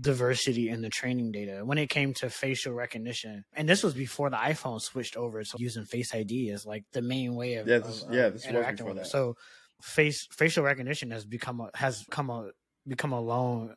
[0.01, 3.45] diversity in the training data when it came to facial recognition.
[3.53, 7.01] And this was before the iPhone switched over to using Face ID as like the
[7.01, 9.07] main way of yeah, this, of, yeah, this was before that.
[9.07, 9.35] So
[9.81, 12.51] face facial recognition has become a has come a
[12.87, 13.75] become a long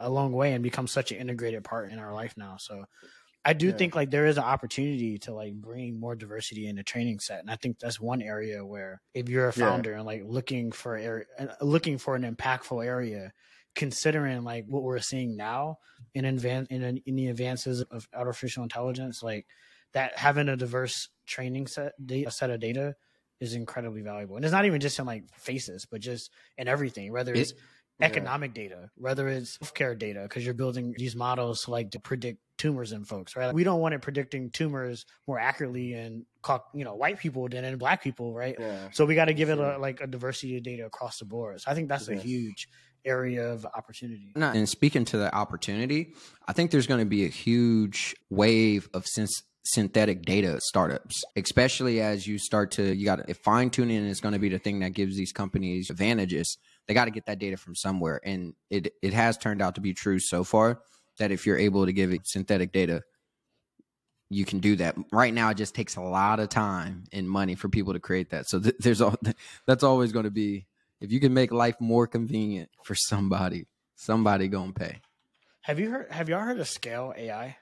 [0.00, 2.56] a long way and become such an integrated part in our life now.
[2.58, 2.84] So
[3.44, 3.72] I do yeah.
[3.72, 7.40] think like there is an opportunity to like bring more diversity in the training set,
[7.40, 9.98] and I think that's one area where if you're a founder yeah.
[9.98, 11.26] and like looking for area,
[11.60, 13.32] looking for an impactful area,
[13.74, 15.76] considering like what we're seeing now
[16.14, 19.46] in advance in, in the advances of artificial intelligence, like
[19.92, 22.94] that having a diverse training set a set of data
[23.40, 24.36] is incredibly valuable.
[24.36, 27.58] And it's not even just in like faces, but just in everything, whether it's it,
[28.00, 28.62] economic yeah.
[28.62, 32.92] data, whether it's healthcare data, because you're building these models to like to predict tumors
[32.92, 33.46] in folks, right?
[33.46, 36.24] Like, we don't want it predicting tumors more accurately in
[36.74, 38.56] you know white people than in black people, right?
[38.58, 38.88] Yeah.
[38.92, 41.60] So we got to give it a, like a diversity of data across the board.
[41.60, 42.18] So I think that's yes.
[42.18, 42.68] a huge
[43.04, 44.32] area of opportunity.
[44.34, 46.14] And speaking to the opportunity,
[46.46, 52.00] I think there's going to be a huge wave of since synthetic data startups, especially
[52.00, 54.92] as you start to you got fine tuning is going to be the thing that
[54.92, 56.58] gives these companies advantages.
[56.86, 59.80] They got to get that data from somewhere, and it it has turned out to
[59.80, 60.80] be true so far
[61.18, 63.02] that if you're able to give it synthetic data,
[64.30, 64.96] you can do that.
[65.12, 68.30] Right now, it just takes a lot of time and money for people to create
[68.30, 68.48] that.
[68.48, 69.14] So th- there's all
[69.66, 70.66] that's always going to be
[71.00, 75.00] if you can make life more convenient for somebody, somebody gonna pay.
[75.62, 76.10] Have you heard?
[76.10, 77.56] Have y'all heard of Scale AI?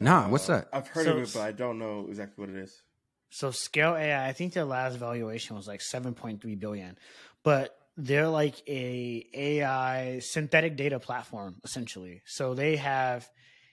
[0.00, 0.68] Nah, what's that?
[0.72, 2.82] I've heard so, of it, but I don't know exactly what it is.
[3.30, 6.96] So Scale AI, I think their last valuation was like seven point three billion,
[7.42, 12.22] but they're like a AI synthetic data platform essentially.
[12.26, 13.28] So they have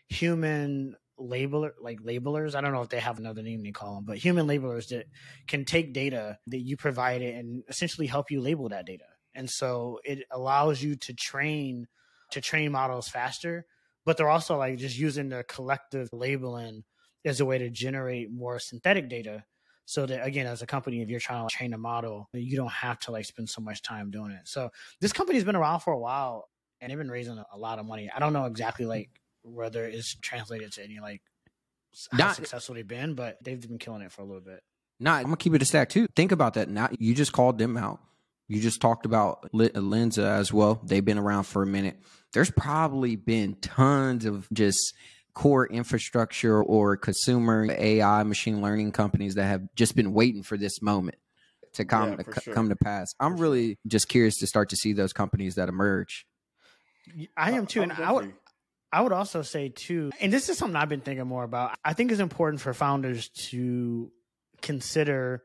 [0.07, 2.55] human labeler like labelers.
[2.55, 5.05] I don't know if they have another name they call them, but human labelers that
[5.47, 9.05] can take data that you provide it and essentially help you label that data.
[9.33, 11.87] And so it allows you to train
[12.31, 13.65] to train models faster,
[14.05, 16.83] but they're also like just using their collective labeling
[17.25, 19.43] as a way to generate more synthetic data.
[19.85, 22.71] So that again as a company if you're trying to train a model you don't
[22.71, 24.47] have to like spend so much time doing it.
[24.47, 24.69] So
[25.01, 26.47] this company's been around for a while
[26.79, 28.09] and they've been raising a lot of money.
[28.15, 29.09] I don't know exactly like
[29.43, 31.21] whether it's translated to any like
[32.11, 34.61] how Not, successful they've been but they've been killing it for a little bit.
[34.99, 36.07] Nah i'm gonna keep it a stack too.
[36.15, 36.69] Think about that.
[36.69, 37.99] Now you just called them out
[38.51, 41.97] you just talked about lensa as well they've been around for a minute
[42.33, 44.93] there's probably been tons of just
[45.33, 50.81] core infrastructure or consumer AI machine learning companies that have just been waiting for this
[50.81, 51.17] moment
[51.73, 52.53] to come yeah, to, sure.
[52.53, 53.13] come to pass.
[53.19, 53.75] I'm for really sure.
[53.87, 56.25] just curious to start to see those companies that emerge.
[57.35, 58.33] I am too, and I would
[58.91, 61.77] I would also say too, and this is something I've been thinking more about.
[61.83, 64.11] I think it's important for founders to
[64.61, 65.43] consider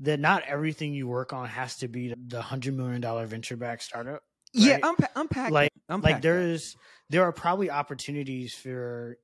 [0.00, 3.82] that not everything you work on has to be the hundred million dollar venture back
[3.82, 4.22] startup.
[4.54, 4.66] Right?
[4.66, 6.76] Yeah, unpack, unpack like unpack like there's
[7.10, 9.18] there are probably opportunities for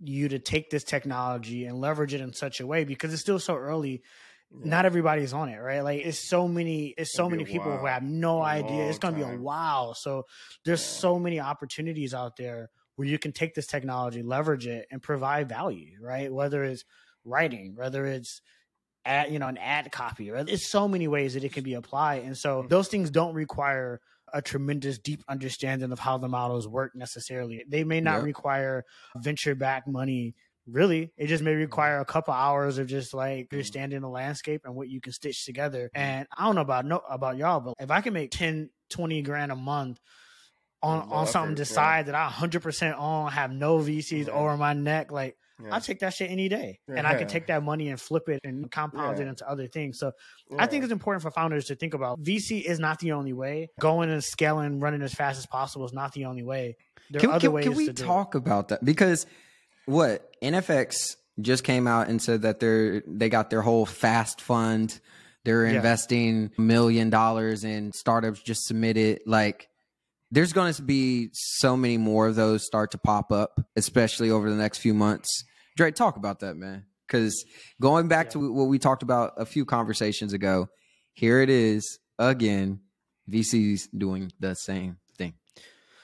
[0.00, 3.38] you to take this technology and leverage it in such a way because it's still
[3.38, 4.02] so early.
[4.50, 4.70] Yeah.
[4.70, 5.80] Not everybody's on it, right?
[5.80, 8.88] Like it's so many, it's so many people who have no idea.
[8.88, 9.30] It's gonna time.
[9.30, 9.94] be a wow.
[9.96, 10.24] So
[10.64, 11.00] there's yeah.
[11.00, 15.48] so many opportunities out there where you can take this technology, leverage it, and provide
[15.48, 16.32] value, right?
[16.32, 16.84] Whether it's
[17.24, 18.40] writing, whether it's
[19.04, 20.48] ad, you know, an ad copy, right?
[20.48, 22.24] It's so many ways that it can be applied.
[22.24, 22.68] And so mm-hmm.
[22.68, 24.00] those things don't require
[24.32, 27.64] a tremendous deep understanding of how the models work necessarily.
[27.68, 28.84] They may not require
[29.16, 30.34] venture back money
[30.66, 33.56] really it just may require a couple hours of just like mm-hmm.
[33.56, 37.00] understanding the landscape and what you can stitch together and i don't know about no
[37.10, 40.00] about y'all but if i can make 10 20 grand a month
[40.82, 45.36] on on something decide that i 100% own have no vcs over my neck like
[45.62, 45.74] yeah.
[45.74, 46.80] I'll take that shit any day.
[46.88, 46.96] Yeah.
[46.96, 49.24] And I can take that money and flip it and compound yeah.
[49.24, 49.98] it into other things.
[49.98, 50.12] So
[50.58, 53.70] I think it's important for founders to think about VC is not the only way.
[53.80, 56.76] Going and scaling, running as fast as possible is not the only way.
[57.10, 57.64] There can, are other can, ways.
[57.66, 58.84] Can we talk about that?
[58.84, 59.26] Because
[59.86, 65.00] what NFX just came out and said that they're they got their whole fast fund.
[65.44, 69.68] They're investing a million dollars in startups just submitted like
[70.30, 74.50] there's going to be so many more of those start to pop up, especially over
[74.50, 75.44] the next few months.
[75.76, 76.86] Dre, talk about that, man.
[77.06, 77.44] Because
[77.80, 78.32] going back yeah.
[78.32, 80.68] to what we talked about a few conversations ago,
[81.12, 82.80] here it is again.
[83.30, 85.34] VCs doing the same thing.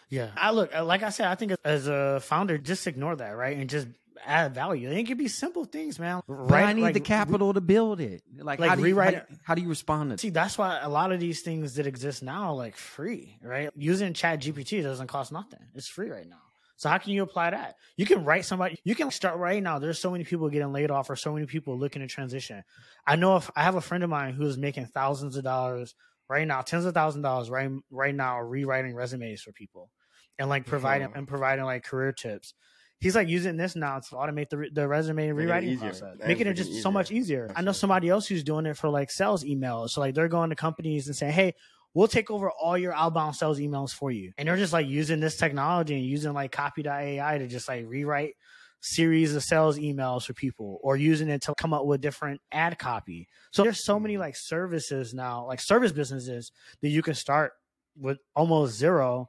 [0.09, 1.27] Yeah, I look like I said.
[1.27, 3.89] I think as a founder, just ignore that, right, and just
[4.27, 4.91] add value.
[4.91, 6.23] It could be simple things, man.
[6.27, 6.65] Right?
[6.65, 8.23] I need like, the capital to build it.
[8.37, 10.79] Like, like how do you, rewrite how, how, do you respond to See, that's why
[10.81, 13.71] a lot of these things that exist now are like free, right?
[13.77, 15.61] Using Chat GPT doesn't cost nothing.
[15.75, 16.41] It's free right now.
[16.77, 17.77] So how can you apply that?
[17.99, 18.79] You can write somebody.
[18.85, 19.79] You can start right now.
[19.79, 22.63] There's so many people getting laid off, or so many people looking to transition.
[23.07, 25.95] I know if I have a friend of mine who's making thousands of dollars
[26.27, 29.91] right now, tens of thousands of dollars right right now, rewriting resumes for people,
[30.39, 31.19] and like providing mm-hmm.
[31.19, 32.55] and providing like career tips
[33.01, 36.55] he's like using this now to automate the, the resume and rewriting process, making it
[36.55, 36.83] just easier.
[36.83, 37.51] so much easier.
[37.57, 39.91] I know somebody else who's doing it for like sales emails.
[39.91, 41.55] So like they're going to companies and saying, "Hey,
[41.95, 45.21] we'll take over all your outbound sales emails for you," and they're just like using
[45.21, 48.35] this technology and using like Copy.ai to just like rewrite
[48.83, 52.79] series of sales emails for people or using it to come up with different ad
[52.79, 53.29] copy.
[53.53, 54.21] So there's so many mm.
[54.21, 57.53] like services now, like service businesses that you can start
[57.99, 59.29] with almost zero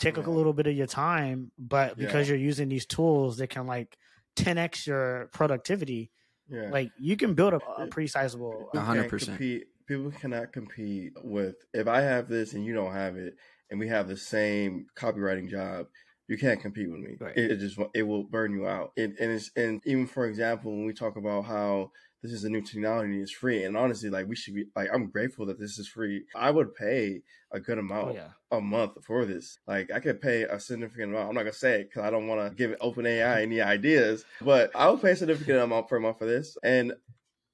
[0.00, 0.26] take yeah.
[0.26, 2.34] a little bit of your time, but because yeah.
[2.34, 3.96] you're using these tools that can like
[4.36, 6.10] 10x your productivity,
[6.48, 6.70] yeah.
[6.70, 8.68] like you can build a, a pretty sizable.
[8.74, 9.38] hundred percent.
[9.38, 13.34] People cannot compete with if I have this and you don't have it,
[13.70, 15.86] and we have the same copywriting job.
[16.28, 17.16] You can't compete with me.
[17.20, 17.36] Right.
[17.36, 18.92] It, it, just it will burn you out.
[18.96, 21.90] It, and it's and even for example, when we talk about how
[22.22, 23.64] this is a new technology, it's free.
[23.64, 26.24] And honestly, like we should be like I'm grateful that this is free.
[26.34, 28.28] I would pay a good amount oh, yeah.
[28.56, 29.58] a month for this.
[29.66, 31.28] Like I could pay a significant amount.
[31.28, 34.70] I'm not gonna say it because I don't want to give OpenAI any ideas, but
[34.74, 36.56] I would pay a significant amount per month for this.
[36.62, 36.92] And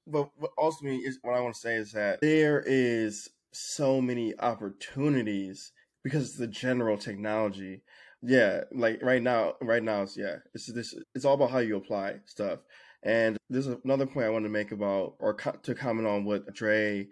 [0.07, 4.39] but what me is what I want to say is that there is so many
[4.39, 7.83] opportunities because the general technology.
[8.23, 10.95] Yeah, like right now, right now, it's yeah, it's this.
[11.15, 12.61] It's all about how you apply stuff.
[13.07, 16.53] And there's another point I want to make about, or co- to comment on what
[16.53, 17.07] Dre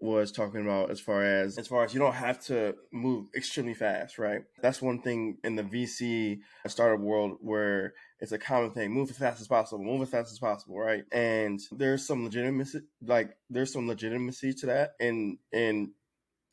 [0.00, 3.72] was talking about as far as as far as you don't have to move extremely
[3.72, 4.42] fast, right?
[4.60, 8.90] That's one thing in the VC startup world where it's a common thing.
[8.90, 11.04] Move as fast as possible, move as fast as possible, right?
[11.12, 15.92] And there's some legitimacy like there's some legitimacy to that in in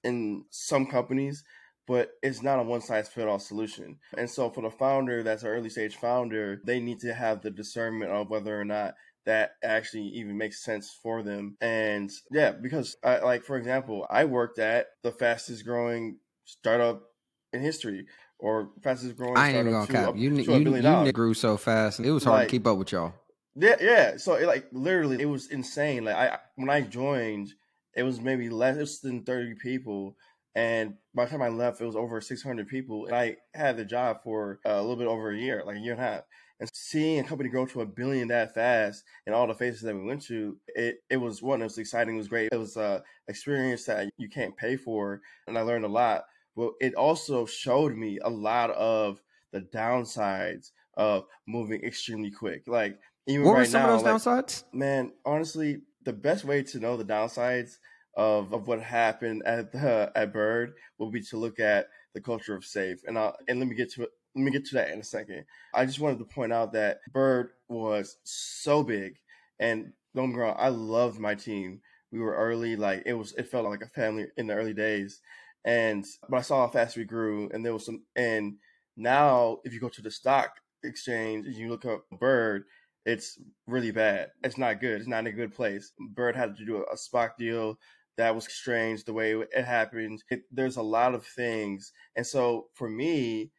[0.04, 1.44] in some companies
[1.88, 3.98] but it's not a one size fit all solution.
[4.18, 7.52] And so for the founder that's an early stage founder, they need to have the
[7.52, 11.58] discernment of whether or not that actually even makes sense for them.
[11.62, 17.04] And yeah, because I, like for example, I worked at the fastest growing startup
[17.52, 18.08] in history
[18.40, 19.38] or fastest growing.
[19.38, 20.16] I ain't even gonna cap.
[20.18, 22.92] You, you, you grew so fast, and it was hard like, to keep up with
[22.92, 23.14] y'all.
[23.56, 24.18] Yeah, yeah.
[24.18, 26.06] So it, like literally, it was insane.
[26.06, 27.54] Like I when I joined,
[27.96, 30.18] it was maybe less than thirty people,
[30.56, 33.06] and by the time I left, it was over 600 people.
[33.06, 35.80] And I had the job for uh, a little bit over a year, like a
[35.80, 36.22] year and a half.
[36.60, 39.96] And seeing a company grow to a billion that fast and all the phases that
[39.96, 42.50] we went to, it, it was one, it was exciting, it was great.
[42.52, 45.22] It was an experience that you can't pay for.
[45.48, 46.26] And I learned a lot.
[46.56, 52.64] But it also showed me a lot of the downsides of moving extremely quick.
[52.68, 54.64] Like, even what right were some now, of those like, downsides?
[54.72, 57.78] Man, honestly, the best way to know the downsides
[58.16, 62.56] of, of what happened at the, at Bird will be to look at the culture
[62.56, 63.00] of safe.
[63.06, 64.08] And i and let me get to.
[64.36, 65.46] Let me get to that in a second.
[65.76, 69.18] I just wanted to point out that Bird was so big,
[69.60, 71.82] and don't get me wrong, I loved my team.
[72.12, 73.34] We were early, like it was.
[73.34, 75.22] It felt like a family in the early days,
[75.66, 78.04] and but I saw how fast we grew, and there was some.
[78.16, 78.56] And
[78.98, 82.66] now, if you go to the stock exchange, and you look up Bird,
[83.06, 84.32] it's really bad.
[84.44, 85.00] It's not good.
[85.00, 85.92] It's not in a good place.
[86.00, 87.78] Bird had to do a, a SPAC deal
[88.18, 90.24] that was strange the way it happened.
[90.30, 93.52] It, there's a lot of things, and so for me,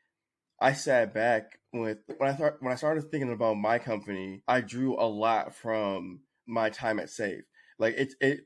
[0.60, 4.60] I sat back with when I thought when I started thinking about my company, I
[4.60, 7.44] drew a lot from my time at Safe.
[7.78, 8.40] Like it, it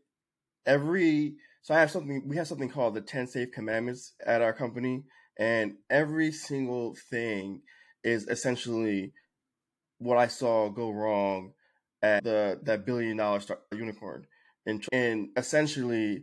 [0.66, 2.22] every so I have something.
[2.26, 5.04] We have something called the Ten Safe Commandments at our company,
[5.38, 7.62] and every single thing
[8.02, 9.12] is essentially
[9.98, 11.52] what I saw go wrong
[12.02, 13.40] at the that billion dollar
[13.72, 14.26] unicorn
[14.68, 16.22] and, and essentially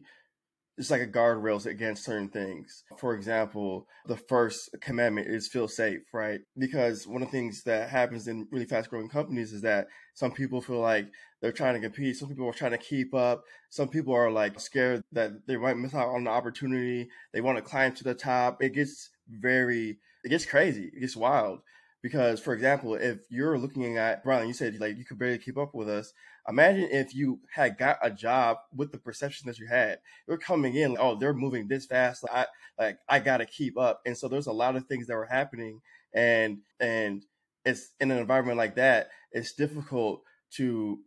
[0.77, 2.83] it's like a guardrails against certain things.
[2.97, 6.41] For example, the first commandment is feel safe, right?
[6.57, 10.31] Because one of the things that happens in really fast growing companies is that some
[10.31, 11.07] people feel like
[11.41, 12.17] they're trying to compete.
[12.17, 13.43] Some people are trying to keep up.
[13.69, 17.07] Some people are like scared that they might miss out on the opportunity.
[17.33, 18.61] They want to climb to the top.
[18.61, 20.91] It gets very, it gets crazy.
[20.93, 21.59] It gets wild.
[22.05, 25.57] Because, for example, if you're looking at Brylan, you said like you could barely keep
[25.57, 26.13] up with us.
[26.47, 29.97] Imagine if you had got a job with the perception that you had.
[30.27, 32.23] You're coming in, like, oh, they're moving this fast.
[32.31, 32.45] I
[32.77, 34.01] like I gotta keep up.
[34.05, 35.81] And so there's a lot of things that were happening,
[36.13, 37.25] and and
[37.65, 40.21] it's in an environment like that, it's difficult
[40.57, 40.99] to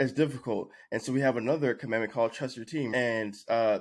[0.00, 0.70] it's difficult.
[0.90, 2.94] And so we have another commandment called trust your team.
[2.94, 3.80] And uh,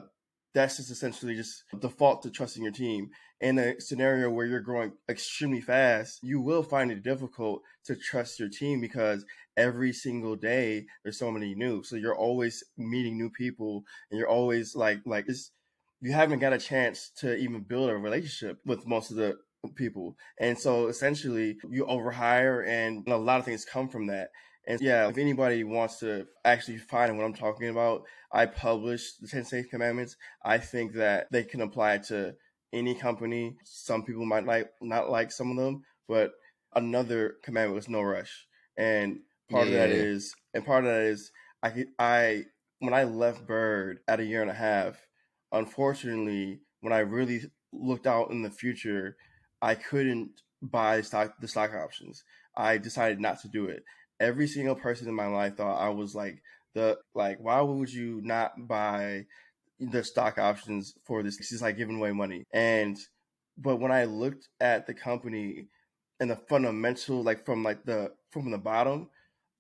[0.54, 3.12] that's just essentially just default to trusting your team.
[3.44, 8.40] In a scenario where you're growing extremely fast, you will find it difficult to trust
[8.40, 9.26] your team because
[9.58, 11.84] every single day there's so many new.
[11.84, 15.52] So you're always meeting new people and you're always like like it's
[16.00, 19.36] you haven't got a chance to even build a relationship with most of the
[19.76, 20.16] people.
[20.40, 24.30] And so essentially you overhire and a lot of things come from that.
[24.66, 29.28] And yeah, if anybody wants to actually find what I'm talking about, I published the
[29.28, 30.16] 10 safe commandments.
[30.46, 32.36] I think that they can apply to
[32.74, 33.56] any company.
[33.64, 36.32] Some people might like not like some of them, but
[36.76, 38.48] another commandment was no rush.
[38.78, 39.74] And part yeah.
[39.74, 41.32] of that is and part of that is
[41.62, 42.44] I I
[42.80, 45.08] when I left Bird at a year and a half,
[45.52, 49.16] unfortunately, when I really looked out in the future,
[49.62, 52.24] I couldn't buy stock the stock options.
[52.56, 53.84] I decided not to do it
[54.24, 56.42] every single person in my life thought I was like
[56.74, 59.26] the like why would you not buy
[59.92, 61.40] the stock options for this?
[61.52, 62.44] Is like giving away money.
[62.54, 62.98] And
[63.58, 65.68] but when I looked at the company
[66.20, 69.10] and the fundamental like from like the from the bottom,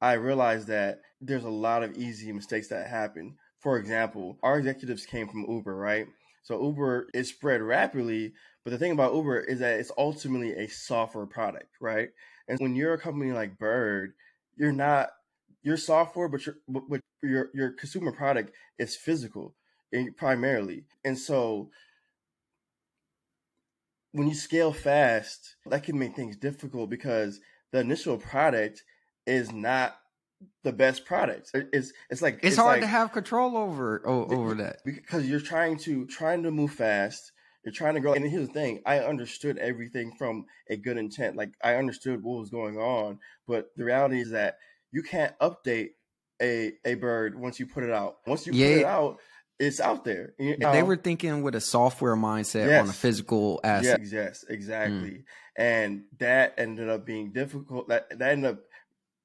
[0.01, 3.37] I realized that there's a lot of easy mistakes that happen.
[3.59, 6.07] For example, our executives came from Uber, right?
[6.43, 10.67] So Uber is spread rapidly, but the thing about Uber is that it's ultimately a
[10.67, 12.09] software product, right?
[12.47, 14.13] And when you're a company like Bird,
[14.57, 15.09] you're not
[15.61, 19.55] your software, but your but your your consumer product is physical
[20.17, 21.69] primarily, and so
[24.13, 27.39] when you scale fast, that can make things difficult because
[27.71, 28.83] the initial product
[29.25, 29.97] is not
[30.63, 31.51] the best product.
[31.53, 35.39] It's it's like it's, it's hard like, to have control over over that because you're
[35.39, 37.31] trying to trying to move fast.
[37.65, 38.13] You're trying to grow.
[38.13, 41.35] And here's the thing: I understood everything from a good intent.
[41.35, 44.57] Like I understood what was going on, but the reality is that
[44.91, 45.91] you can't update
[46.41, 48.17] a a bird once you put it out.
[48.27, 48.67] Once you yeah.
[48.67, 49.19] put it out,
[49.59, 50.33] it's out there.
[50.39, 50.71] You know?
[50.71, 52.83] They were thinking with a software mindset yes.
[52.83, 54.01] on a physical asset.
[54.01, 55.09] Yes, yes exactly.
[55.09, 55.23] Mm.
[55.55, 57.87] And that ended up being difficult.
[57.87, 58.59] That that ended up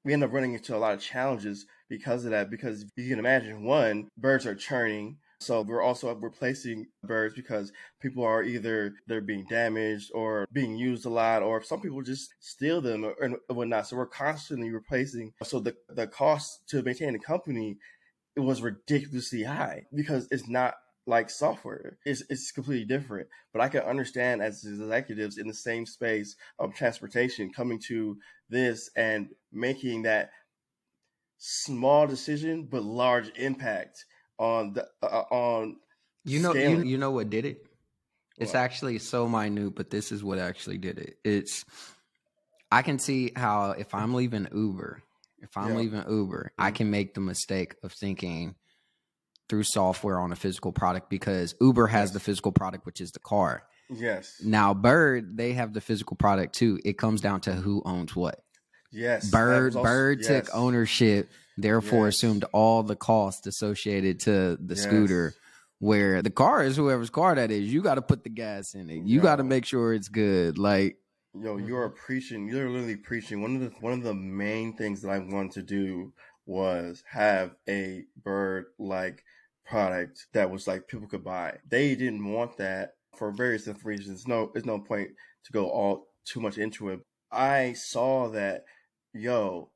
[0.03, 2.49] we end up running into a lot of challenges because of that.
[2.49, 5.17] Because you can imagine, one, birds are churning.
[5.41, 7.71] So we're also replacing birds because
[8.01, 12.33] people are either they're being damaged or being used a lot, or some people just
[12.41, 13.87] steal them or, and whatnot.
[13.87, 15.31] So we're constantly replacing.
[15.43, 17.77] So the the cost to maintain the company
[18.35, 20.75] it was ridiculously high because it's not
[21.05, 21.97] like software.
[22.05, 23.27] It's it's completely different.
[23.51, 28.17] But I can understand as executives in the same space of transportation coming to
[28.49, 30.29] this and making that
[31.39, 34.05] small decision but large impact
[34.37, 35.77] on the uh, on
[36.25, 37.65] you know you, you know what did it
[38.37, 38.59] it's what?
[38.59, 41.63] actually so minute but this is what actually did it it's
[42.73, 45.01] i can see how if i'm leaving uber
[45.41, 45.77] if i'm yeah.
[45.77, 46.65] leaving uber mm-hmm.
[46.65, 48.55] i can make the mistake of thinking
[49.47, 52.13] through software on a physical product because uber has yes.
[52.13, 56.53] the physical product which is the car yes now bird they have the physical product
[56.53, 58.43] too it comes down to who owns what
[58.91, 59.29] Yes.
[59.29, 60.27] Bird also, Bird yes.
[60.27, 62.15] took ownership, therefore yes.
[62.15, 64.83] assumed all the costs associated to the yes.
[64.83, 65.33] scooter.
[65.81, 68.89] Where the car is whoever's car that is, you got to put the gas in
[68.89, 69.03] it.
[69.05, 70.57] You got to make sure it's good.
[70.57, 70.97] Like,
[71.33, 71.67] yo, mm-hmm.
[71.67, 72.47] you're preaching.
[72.47, 73.41] You're literally preaching.
[73.41, 76.13] One of the one of the main things that I wanted to do
[76.45, 79.23] was have a bird like
[79.65, 81.57] product that was like people could buy.
[81.67, 84.27] They didn't want that for various different reasons.
[84.27, 85.09] No, it's no point
[85.45, 86.99] to go all too much into it.
[87.31, 88.63] I saw that
[89.13, 89.69] yo,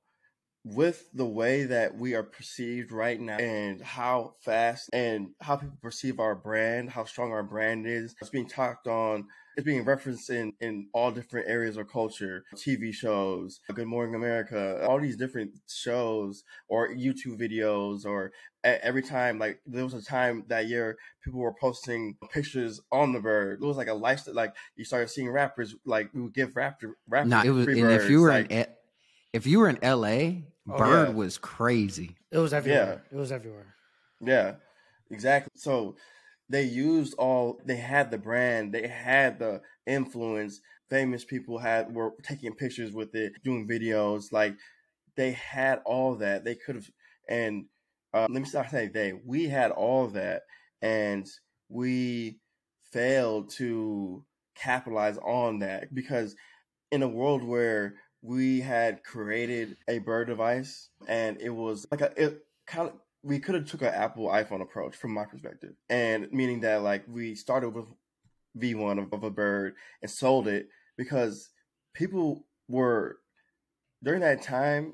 [0.64, 5.78] with the way that we are perceived right now and how fast and how people
[5.82, 9.26] perceive our brand, how strong our brand is, it's being talked on,
[9.56, 14.86] it's being referenced in, in all different areas of culture, TV shows, Good Morning America,
[14.88, 18.32] all these different shows or YouTube videos or
[18.64, 23.20] every time, like there was a time that year people were posting pictures on the
[23.20, 23.60] bird.
[23.62, 26.98] It was like a lifestyle, like you started seeing rappers, like we would give rapper,
[27.08, 27.30] rappers.
[27.30, 28.66] Nah, it was, and birds, if you were like, an
[29.34, 31.14] if you were in LA, oh, Bird yeah.
[31.14, 32.16] was crazy.
[32.32, 33.02] It was everywhere.
[33.12, 33.18] Yeah.
[33.18, 33.76] It was everywhere.
[34.22, 34.54] Yeah,
[35.10, 35.52] exactly.
[35.56, 35.96] So
[36.54, 40.62] they used all they had the brand, they had the influence.
[40.88, 44.32] Famous people had were taking pictures with it, doing videos.
[44.32, 44.56] Like
[45.16, 46.46] they had all that.
[46.46, 46.90] They could have
[47.28, 47.66] and
[48.14, 49.14] uh, let me start saying they.
[49.26, 50.44] We had all that,
[50.84, 51.28] and
[51.70, 52.38] we
[52.92, 54.24] failed to
[54.54, 56.36] capitalize on that because
[56.92, 62.14] in a world where we had created a bird device and it was like a
[62.16, 62.94] it kind of
[63.24, 65.74] we could have took an apple iphone approach from my perspective.
[65.90, 67.86] And meaning that like we started with
[68.58, 70.68] v1 of, of a bird and sold it
[70.98, 71.50] because
[71.94, 73.18] people were
[74.04, 74.94] during that time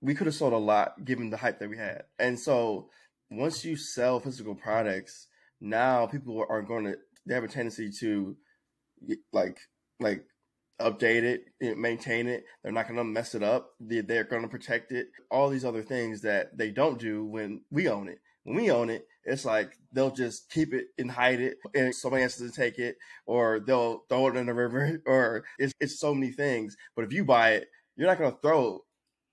[0.00, 2.02] we could have sold a lot given the hype that we had.
[2.18, 2.88] And so
[3.30, 5.28] once you sell physical products
[5.60, 8.36] now people are going to they have a tendency to
[9.32, 9.58] like
[10.00, 10.24] like
[10.80, 11.22] update
[11.60, 12.44] it, maintain it.
[12.62, 13.70] They're not going to mess it up.
[13.80, 15.08] They're going to protect it.
[15.30, 18.18] All these other things that they don't do when we own it.
[18.44, 22.24] When we own it, it's like they'll just keep it and hide it, and somebody
[22.24, 26.12] else doesn't take it, or they'll throw it in the river, or it's, it's so
[26.12, 26.76] many things.
[26.96, 28.82] But if you buy it, you're not going to throw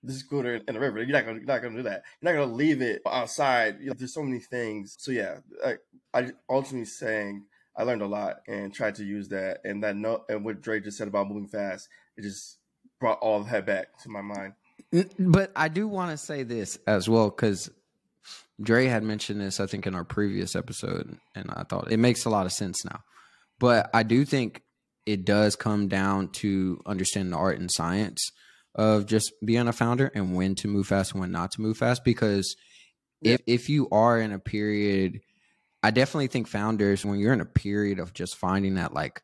[0.03, 0.99] the scooter in the river.
[0.99, 2.03] You're not gonna, you're not gonna do that.
[2.21, 3.77] You're not gonna leave it outside.
[3.81, 4.95] You know, there's so many things.
[4.97, 5.75] So yeah, I,
[6.13, 7.45] I ultimately saying
[7.79, 9.61] I learned a lot and tried to use that.
[9.63, 12.57] And that note and what Dre just said about moving fast, it just
[12.99, 14.53] brought all of that back to my mind.
[15.17, 17.71] But I do want to say this as well because
[18.61, 22.25] Dre had mentioned this, I think, in our previous episode, and I thought it makes
[22.25, 22.99] a lot of sense now.
[23.59, 24.61] But I do think
[25.05, 28.29] it does come down to understanding the art and science
[28.75, 31.77] of just being a founder and when to move fast and when not to move
[31.77, 32.03] fast.
[32.03, 32.57] Because
[33.21, 33.35] yeah.
[33.35, 35.21] if if you are in a period
[35.81, 39.21] I definitely think founders, when you're in a period of just finding that like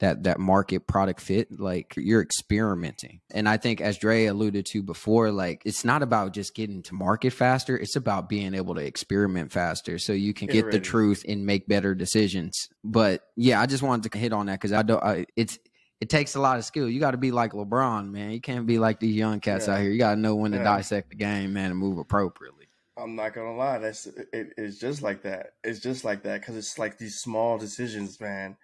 [0.00, 3.20] that that market product fit, like you're experimenting.
[3.32, 6.94] And I think as Dre alluded to before, like it's not about just getting to
[6.94, 7.76] market faster.
[7.76, 11.44] It's about being able to experiment faster so you can get, get the truth and
[11.44, 12.68] make better decisions.
[12.82, 15.58] But yeah, I just wanted to hit on that because I don't I, it's
[16.00, 16.88] it takes a lot of skill.
[16.88, 18.30] You got to be like LeBron, man.
[18.30, 19.74] You can't be like these young cats yeah.
[19.74, 19.90] out here.
[19.90, 22.59] You got to know when to dissect the game, man, and move appropriately.
[23.00, 25.54] I'm not gonna lie, that's it, it's just like that.
[25.64, 28.56] It's just like that because it's like these small decisions, man.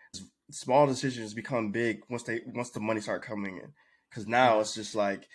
[0.50, 3.72] Small decisions become big once they once the money start coming in.
[4.10, 5.28] Because now it's just like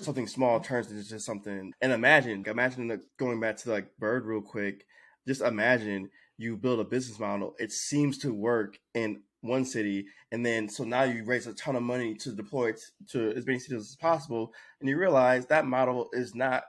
[0.00, 1.72] something small turns into just something.
[1.80, 4.84] And imagine, imagine going back to like Bird real quick.
[5.26, 7.54] Just imagine you build a business model.
[7.58, 11.76] It seems to work in one city, and then so now you raise a ton
[11.76, 15.66] of money to deploy it to as many cities as possible, and you realize that
[15.66, 16.64] model is not.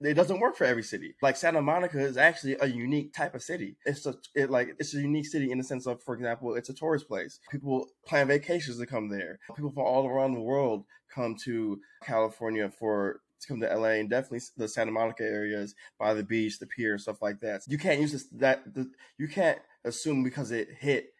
[0.00, 1.14] It doesn't work for every city.
[1.20, 3.76] Like Santa Monica is actually a unique type of city.
[3.84, 6.70] It's a it, like it's a unique city in the sense of, for example, it's
[6.70, 7.38] a tourist place.
[7.50, 9.38] People plan vacations to come there.
[9.54, 10.84] People from all around the world
[11.14, 16.14] come to California for to come to LA and definitely the Santa Monica areas by
[16.14, 17.62] the beach, the pier, stuff like that.
[17.66, 21.12] You can't use this that the, you can't assume because it hit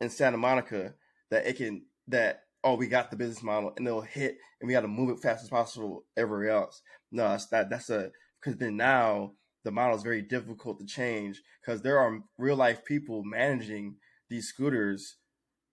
[0.00, 0.94] in Santa Monica
[1.30, 4.72] that it can that oh we got the business model and it'll hit and we
[4.72, 6.82] got to move it fast as possible everywhere else.
[7.10, 8.10] No, that's that that's a
[8.40, 9.32] because then now
[9.64, 13.96] the model is very difficult to change because there are real life people managing
[14.28, 15.16] these scooters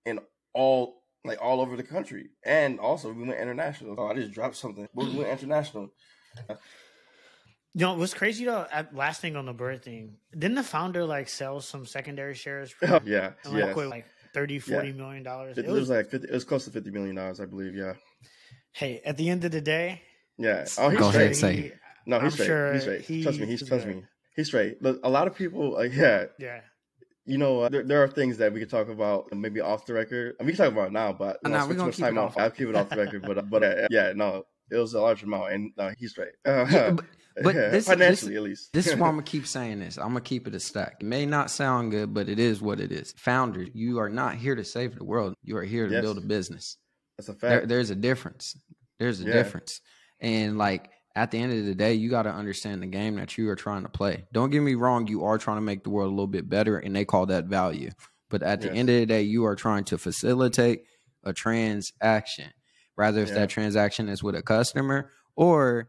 [0.05, 0.19] in
[0.53, 3.95] all like all over the country and also we went international.
[3.97, 4.87] Oh, I just dropped something.
[4.93, 5.91] We went international.
[7.75, 11.29] You know, what's crazy though, last thing on the bird thing, didn't the founder like
[11.29, 12.71] sell some secondary shares?
[12.71, 13.83] For, yeah, like, yeah.
[13.83, 14.05] like
[14.39, 14.93] 30 40 yeah.
[14.93, 17.45] million dollars it, it, was, like 50, it was close to 50 million dollars i
[17.45, 17.93] believe yeah
[18.71, 20.01] hey at the end of the day
[20.37, 21.73] yeah oh he's Go straight say.
[22.05, 23.95] no he's I'm straight sure he's straight he, trust me he's trust good.
[23.97, 24.03] me
[24.35, 26.61] he's straight but a lot of people uh, yeah yeah
[27.25, 29.93] you know, uh, there, there, are things that we could talk about maybe off the
[29.93, 30.35] record.
[30.39, 32.17] I mean, we can talk about it now, but you know, we're gonna keep it
[32.17, 32.35] off.
[32.35, 33.21] I'll keep it off the record.
[33.21, 36.30] But but uh, yeah, no, it was a large amount, and uh, he's right.
[36.45, 37.05] Uh, yeah, but,
[37.41, 38.74] but this, financially, this, at least.
[38.74, 39.97] this is why I'm gonna keep saying this.
[39.97, 40.97] I'm gonna keep it a stack.
[40.99, 43.13] It may not sound good, but it is what it is.
[43.17, 45.36] Founders, you are not here to save the world.
[45.43, 46.01] You are here to yes.
[46.01, 46.78] build a business.
[47.17, 47.41] That's a fact.
[47.41, 48.57] There, there's a difference.
[48.99, 49.34] There's a yeah.
[49.34, 49.82] difference,
[50.20, 53.38] and like at the end of the day, you got to understand the game that
[53.38, 54.26] you are trying to play.
[54.32, 56.78] Don't get me wrong, you are trying to make the world a little bit better,
[56.78, 57.91] and they call that value.
[58.30, 58.78] But at the yes.
[58.78, 60.84] end of the day, you are trying to facilitate
[61.24, 62.51] a transaction,
[63.00, 63.36] rather if yeah.
[63.36, 65.88] that transaction is with a customer or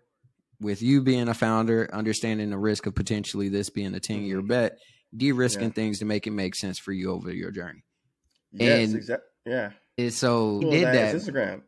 [0.61, 4.39] with you being a founder, understanding the risk of potentially this being a 10 year
[4.39, 4.47] mm-hmm.
[4.47, 4.79] bet,
[5.15, 5.75] de risking yeah.
[5.75, 7.83] things to make it make sense for you over your journey.
[8.53, 9.27] Yes, exactly.
[9.45, 9.71] Yeah.
[9.99, 11.17] And so did that.
[11.17, 11.63] Instagram.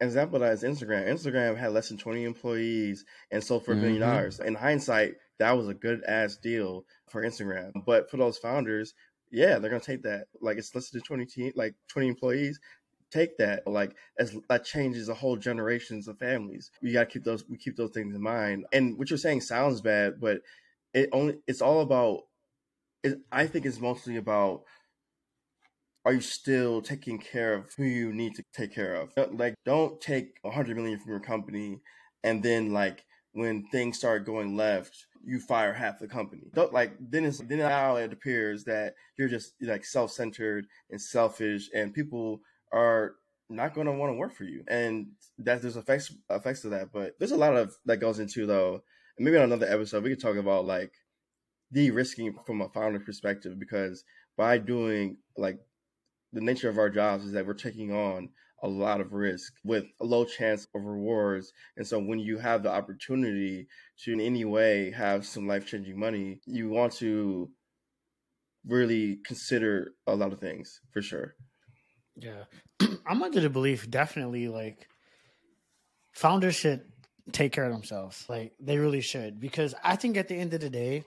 [0.00, 1.08] Example that is Instagram.
[1.08, 4.10] Instagram had less than 20 employees and sold for a billion mm-hmm.
[4.10, 4.38] dollars.
[4.38, 7.72] In hindsight, that was a good ass deal for Instagram.
[7.84, 8.94] But for those founders,
[9.32, 10.26] yeah, they're gonna take that.
[10.40, 12.60] Like it's less than 20 like 20 employees
[13.10, 16.70] take that like as that changes a whole generations of families.
[16.82, 18.66] We got to keep those we keep those things in mind.
[18.72, 20.40] And what you're saying sounds bad but
[20.94, 22.22] it only it's all about
[23.04, 24.62] it, i think it's mostly about
[26.04, 29.12] are you still taking care of who you need to take care of?
[29.32, 31.80] Like don't take 100 million from your company
[32.24, 36.44] and then like when things start going left you fire half the company.
[36.54, 41.68] Don't like then it's then now it appears that you're just like self-centered and selfish
[41.74, 42.40] and people
[42.72, 43.14] are
[43.50, 45.08] not going to want to work for you, and
[45.38, 46.92] that there's effects effects to that.
[46.92, 48.82] But there's a lot of that goes into though.
[49.18, 50.92] Maybe on another episode we could talk about like
[51.72, 54.04] de-risking from a founder perspective because
[54.36, 55.58] by doing like
[56.32, 58.28] the nature of our jobs is that we're taking on
[58.62, 61.52] a lot of risk with a low chance of rewards.
[61.76, 63.68] And so when you have the opportunity
[64.04, 67.50] to in any way have some life-changing money, you want to
[68.66, 71.34] really consider a lot of things for sure.
[72.18, 72.44] Yeah,
[73.06, 74.88] I'm under the belief definitely like
[76.12, 76.82] founders should
[77.32, 78.24] take care of themselves.
[78.28, 81.04] Like they really should because I think at the end of the day,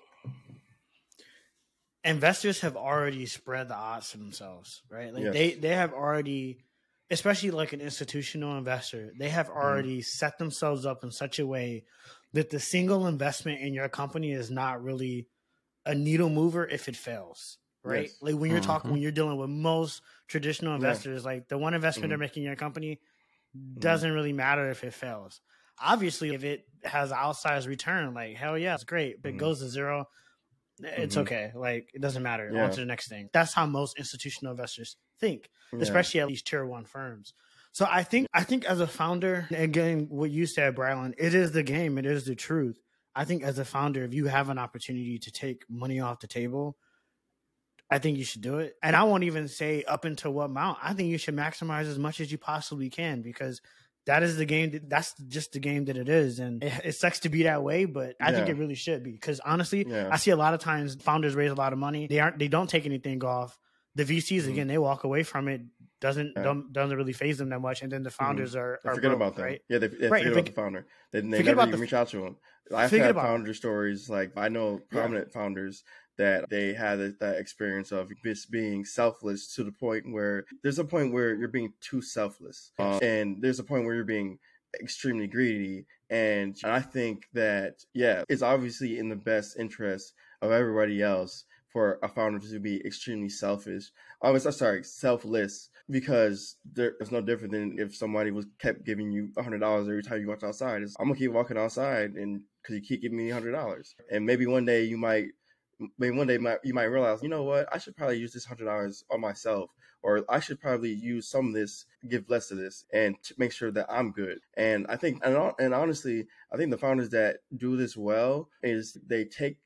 [2.03, 5.13] investors have already spread the odds to themselves, right?
[5.13, 5.33] Like yes.
[5.33, 6.59] they they have already,
[7.09, 9.57] especially like an institutional investor, they have mm-hmm.
[9.57, 10.05] already mm.
[10.05, 11.83] set themselves up in such a way
[12.33, 15.27] that the single investment in your company is not really
[15.85, 18.03] a needle mover if it fails right?
[18.03, 18.17] Yes.
[18.21, 18.69] Like when you're mm-hmm.
[18.69, 21.31] talking, when you're dealing with most traditional investors, yeah.
[21.31, 22.09] like the one investment mm-hmm.
[22.09, 22.99] they're making in your company
[23.57, 23.79] mm-hmm.
[23.79, 24.15] doesn't mm-hmm.
[24.15, 25.41] really matter if it fails.
[25.83, 29.15] Obviously, if it has outsized return, like hell yeah, it's great.
[29.19, 29.37] If it mm-hmm.
[29.37, 30.05] goes to zero,
[30.79, 31.21] it's mm-hmm.
[31.21, 31.51] okay.
[31.55, 32.49] Like it doesn't matter.
[32.53, 32.65] Yeah.
[32.65, 33.29] On to the next thing.
[33.33, 35.79] That's how most institutional investors think, yeah.
[35.79, 37.33] especially at these tier one firms.
[37.73, 41.51] So I think I think as a founder, again, what you said, Brylan, it is
[41.51, 41.97] the game.
[41.97, 42.79] It is the truth.
[43.15, 46.27] I think as a founder, if you have an opportunity to take money off the
[46.27, 46.77] table
[47.91, 48.75] I think you should do it.
[48.81, 50.79] And I won't even say up until what amount.
[50.81, 53.61] I think you should maximize as much as you possibly can because
[54.05, 54.71] that is the game.
[54.71, 56.39] That, that's just the game that it is.
[56.39, 58.37] And it, it sucks to be that way, but I yeah.
[58.37, 60.07] think it really should be because honestly, yeah.
[60.09, 62.07] I see a lot of times founders raise a lot of money.
[62.07, 63.59] They aren't, they don't take anything off.
[63.95, 64.51] The VCs, mm-hmm.
[64.51, 65.61] again, they walk away from it
[65.99, 66.55] doesn't yeah.
[66.71, 68.25] doesn't really phase them that much, and then the mm-hmm.
[68.25, 68.59] founders mm-hmm.
[68.59, 69.45] are, are forget broke, about them.
[69.45, 69.61] Right?
[69.69, 70.23] Yeah, they, they right.
[70.23, 70.87] forget about the founder.
[71.11, 72.37] They, they never even the, reach out to them.
[72.73, 75.83] I've had founder stories like I know prominent founders
[76.17, 80.83] that they had that experience of just being selfless to the point where there's a
[80.83, 84.39] point where you're being too selfless, um, and there's a point where you're being
[84.79, 85.85] extremely greedy.
[86.09, 91.99] And I think that yeah, it's obviously in the best interest of everybody else for
[92.03, 93.91] a founder to be extremely selfish.
[94.21, 99.29] I was sorry, selfless because there's no different than if somebody was kept giving you
[99.37, 100.81] a hundred dollars every time you walked outside.
[100.81, 103.95] It's, I'm gonna keep walking outside and because you keep giving me a hundred dollars,
[104.11, 105.29] and maybe one day you might,
[105.97, 108.45] maybe one day might, you might realize, you know what, I should probably use this
[108.45, 109.71] hundred dollars on myself,
[110.03, 113.71] or I should probably use some of this, give less of this, and make sure
[113.71, 114.39] that I'm good.
[114.55, 118.97] And I think, and, and honestly, I think the founders that do this well is
[119.07, 119.57] they take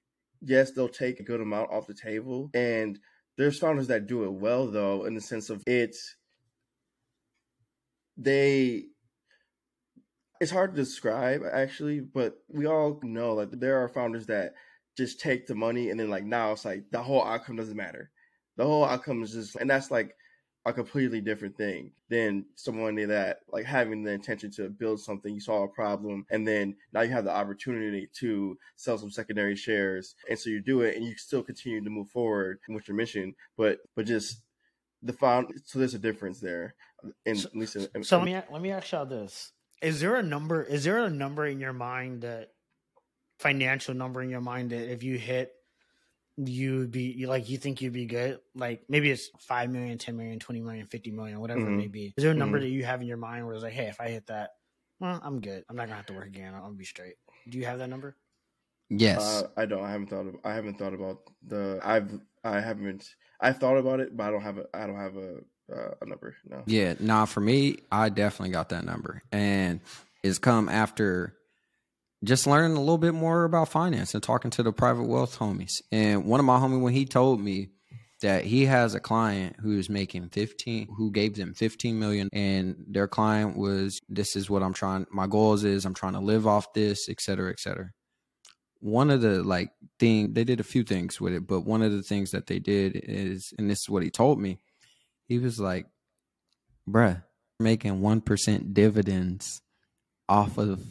[0.41, 2.49] yes, they'll take a good amount off the table.
[2.53, 2.99] And
[3.37, 6.15] there's founders that do it well, though, in the sense of it's
[8.17, 8.85] they.
[10.41, 14.53] It's hard to describe actually, but we all know like there are founders that
[14.97, 18.11] just take the money and then like now it's like the whole outcome doesn't matter.
[18.57, 20.15] The whole outcome is just, and that's like
[20.65, 25.39] a completely different thing than someone that like having the intention to build something you
[25.39, 30.15] saw a problem and then now you have the opportunity to sell some secondary shares
[30.29, 33.35] and so you do it and you still continue to move forward with your mission
[33.57, 34.41] but but just
[35.03, 36.73] the found so there's a difference there
[37.27, 39.51] And so, at least in, so let me let me ask y'all this
[39.83, 42.54] is there a number is there a number in your mind that
[43.45, 45.53] financial number in your mind that if you hit
[46.37, 48.39] you'd be like you think you'd be good?
[48.55, 51.73] Like maybe it's 5 million 10 million 20 million 50 million whatever mm-hmm.
[51.73, 52.13] it may be.
[52.17, 52.65] Is there a number mm-hmm.
[52.65, 54.51] that you have in your mind where it's like hey if i hit that
[54.99, 55.63] well i'm good.
[55.69, 56.55] I'm not gonna have to work again.
[56.55, 57.15] I'll be straight.
[57.47, 58.17] Do you have that number?
[58.89, 59.21] Yes.
[59.21, 59.83] Uh, i don't.
[59.83, 63.07] I haven't thought of i haven't thought about the i've i haven't
[63.39, 65.37] i've thought about it but i don't have a i don't have a
[65.71, 66.63] uh, a number no.
[66.65, 69.21] Yeah nah for me i definitely got that number.
[69.31, 69.81] And
[70.23, 71.35] it's come after
[72.23, 75.81] just learning a little bit more about finance and talking to the private wealth homies.
[75.91, 77.69] And one of my homies, when he told me
[78.21, 82.75] that he has a client who is making 15 who gave them 15 million and
[82.87, 86.47] their client was this is what i'm trying my goals is i'm trying to live
[86.47, 87.91] off this et cetera et cetera
[88.79, 91.91] one of the like thing they did a few things with it but one of
[91.91, 94.59] the things that they did is and this is what he told me
[95.27, 95.85] he was like
[96.89, 97.21] bruh
[97.59, 99.61] making 1% dividends
[100.27, 100.83] off of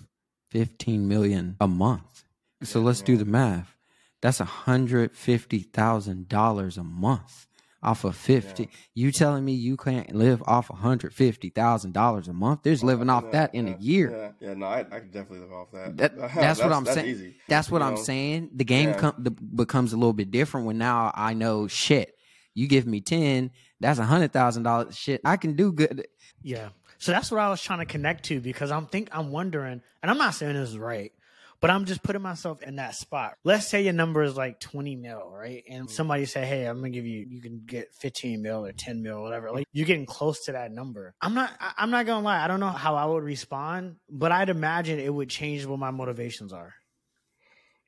[0.54, 2.22] 15 million a month.
[2.62, 3.06] So yeah, let's man.
[3.06, 3.76] do the math.
[4.22, 7.48] That's a hundred fifty thousand dollars a month
[7.82, 8.62] off of fifty.
[8.62, 8.68] Yeah.
[8.94, 12.60] You telling me you can't live off a hundred fifty thousand dollars a month?
[12.62, 14.32] There's oh, living off that in a year.
[14.40, 15.96] Yeah, yeah no, I, I can definitely live off that.
[15.96, 17.06] that that's, that's, what I'm saying.
[17.06, 17.34] Easy.
[17.48, 18.02] That's what you I'm know?
[18.02, 18.50] saying.
[18.54, 22.14] The game com- the, becomes a little bit different when now I know shit.
[22.54, 23.50] You give me ten,
[23.80, 24.96] that's a hundred thousand dollars.
[24.96, 26.06] Shit, I can do good.
[26.42, 26.68] Yeah,
[27.04, 30.10] so that's what I was trying to connect to because I'm think I'm wondering, and
[30.10, 31.12] I'm not saying this is right,
[31.60, 33.34] but I'm just putting myself in that spot.
[33.44, 35.64] Let's say your number is like 20 mil, right?
[35.68, 35.92] And mm-hmm.
[35.92, 39.18] somebody say, Hey, I'm gonna give you you can get 15 mil or 10 mil,
[39.18, 39.50] or whatever.
[39.50, 41.14] Like you're getting close to that number.
[41.20, 44.48] I'm not I'm not gonna lie, I don't know how I would respond, but I'd
[44.48, 46.72] imagine it would change what my motivations are.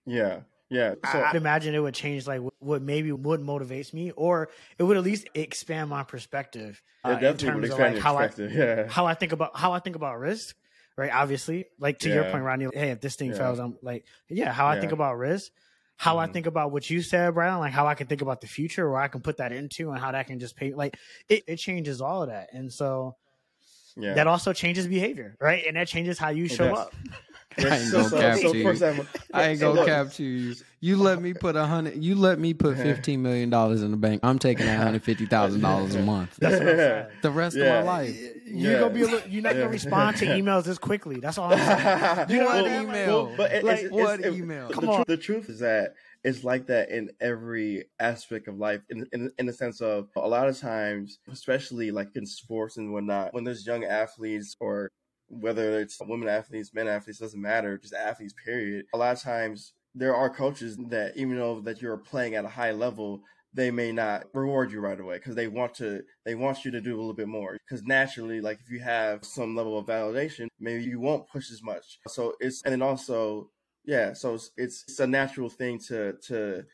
[0.04, 0.40] Yeah.
[0.68, 4.48] Yeah, so, I'd imagine it would change like what maybe would motivates me, or
[4.78, 6.82] it would at least expand my perspective.
[7.04, 8.88] Uh, it definitely would expand like how I, yeah.
[8.88, 10.56] how I think about how I think about risk,
[10.96, 11.12] right?
[11.12, 12.14] Obviously, like to yeah.
[12.16, 12.66] your point, Rodney.
[12.74, 13.38] Hey, if this thing yeah.
[13.38, 15.52] fails, I'm like, yeah, how I think about risk,
[15.96, 16.30] how mm-hmm.
[16.30, 18.90] I think about what you said, Brylan, like how I can think about the future,
[18.90, 20.74] where I can put that into, and how that can just pay.
[20.74, 20.96] Like
[21.28, 23.14] it, it changes all of that, and so
[23.96, 24.14] yeah.
[24.14, 25.64] that also changes behavior, right?
[25.64, 26.92] And that changes how you show up.
[27.58, 29.06] I ain't gonna cap to you.
[29.32, 30.54] I ain't gonna cap to you.
[30.80, 32.02] You let me put a hundred.
[32.02, 34.20] You let me put fifteen million dollars in the bank.
[34.22, 36.36] I'm taking that hundred fifty thousand dollars a month.
[36.40, 37.06] That's what I'm saying.
[37.22, 37.64] The rest yeah.
[37.64, 38.20] of my life.
[38.44, 38.80] You're yeah.
[38.80, 39.04] gonna be.
[39.04, 41.18] Little, you're not gonna respond to emails this quickly.
[41.18, 41.52] That's all.
[41.52, 42.28] I'm saying.
[42.36, 43.26] You know what email?
[43.26, 44.68] Well, but like, it's, what it's, email?
[44.68, 45.04] Come the, on.
[45.06, 45.94] the truth is that
[46.24, 50.28] it's like that in every aspect of life in, in, in the sense of a
[50.28, 54.90] lot of times especially like in sports and whatnot when there's young athletes or
[55.28, 58.86] whether it's women athletes, men athletes, doesn't matter, just athletes, period.
[58.94, 62.48] A lot of times there are coaches that even though that you're playing at a
[62.48, 63.22] high level,
[63.54, 66.80] they may not reward you right away because they want to they want you to
[66.80, 67.58] do a little bit more.
[67.66, 71.62] Because naturally like if you have some level of validation maybe you won't push as
[71.62, 71.98] much.
[72.06, 73.50] So it's and then also
[73.86, 76.64] yeah so it's, it's, it's a natural thing to to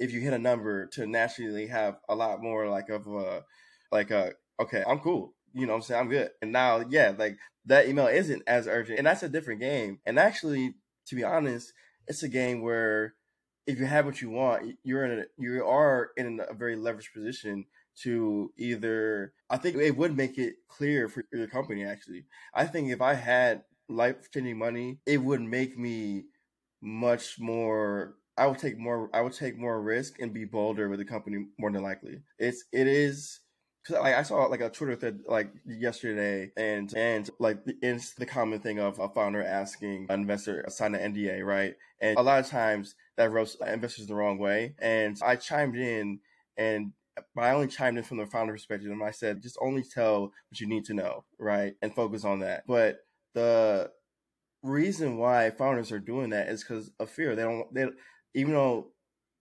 [0.00, 3.44] if you hit a number to naturally have a lot more like of a
[3.92, 6.00] like a okay i'm cool you know I'm saying?
[6.00, 6.30] I'm good.
[6.40, 7.36] And now, yeah, like
[7.66, 8.98] that email isn't as urgent.
[8.98, 10.00] And that's a different game.
[10.06, 10.74] And actually,
[11.06, 11.72] to be honest,
[12.06, 13.14] it's a game where
[13.66, 17.12] if you have what you want, you're in a you are in a very leveraged
[17.14, 17.66] position
[18.02, 22.24] to either I think it would make it clear for your company actually.
[22.54, 26.24] I think if I had life changing money, it would make me
[26.80, 30.98] much more I would take more I would take more risk and be bolder with
[30.98, 32.22] the company more than likely.
[32.38, 33.40] It's it is
[33.86, 38.26] Cause like I saw like a Twitter thread like yesterday, and and like it's the
[38.26, 41.74] common thing of a founder asking an investor to sign an NDA, right?
[42.00, 44.74] And a lot of times that rubs investors the wrong way.
[44.78, 46.20] And I chimed in,
[46.56, 46.92] and
[47.34, 50.22] but I only chimed in from the founder perspective, and I said just only tell
[50.22, 52.64] what you need to know, right, and focus on that.
[52.68, 52.98] But
[53.34, 53.90] the
[54.62, 57.34] reason why founders are doing that is because of fear.
[57.34, 57.72] They don't.
[57.74, 57.86] They
[58.34, 58.92] even though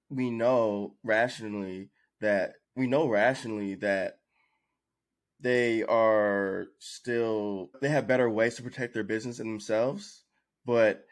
[0.10, 1.89] we know rationally
[2.22, 4.18] that we know rationally that
[5.42, 10.24] they are still they have better ways to protect their business and themselves
[10.66, 11.06] but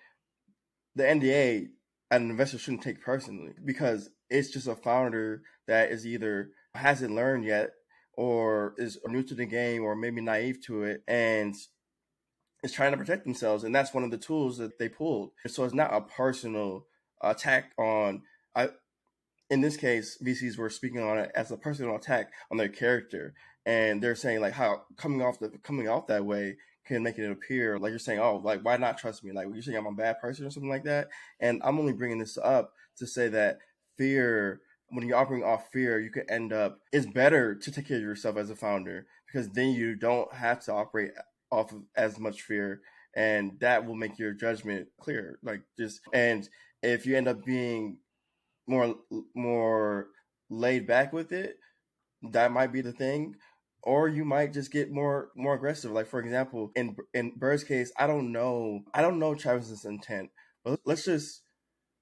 [0.95, 1.67] the nda
[2.11, 7.43] an investor shouldn't take personally because it's just a founder that is either hasn't learned
[7.43, 7.71] yet
[8.13, 11.55] or is new to the game or maybe naive to it and
[12.63, 15.31] is trying to protect themselves and that's one of the tools that they pulled.
[15.47, 16.85] So it's not a personal
[17.21, 18.23] attack on
[18.55, 18.69] I,
[19.49, 23.33] in this case vcs were speaking on it as a personal attack on their character
[23.69, 26.57] and they're saying like how coming off the coming off that way
[26.87, 29.31] can make it appear like you're saying, oh, like why not trust me?
[29.31, 31.09] Like you're saying I'm a bad person or something like that.
[31.39, 33.59] And I'm only bringing this up to say that
[33.95, 36.79] fear, when you're operating off fear, you could end up.
[36.91, 40.61] It's better to take care of yourself as a founder because then you don't have
[40.61, 41.11] to operate
[41.51, 42.81] off of as much fear,
[43.15, 45.37] and that will make your judgment clear.
[45.43, 46.49] Like just and
[46.81, 47.97] if you end up being
[48.65, 48.95] more
[49.35, 50.07] more
[50.49, 51.59] laid back with it,
[52.31, 53.35] that might be the thing
[53.83, 55.91] or you might just get more more aggressive.
[55.91, 60.29] Like for example, in in Bird's case, I don't know, I don't know Travis's intent,
[60.63, 61.41] but let's just,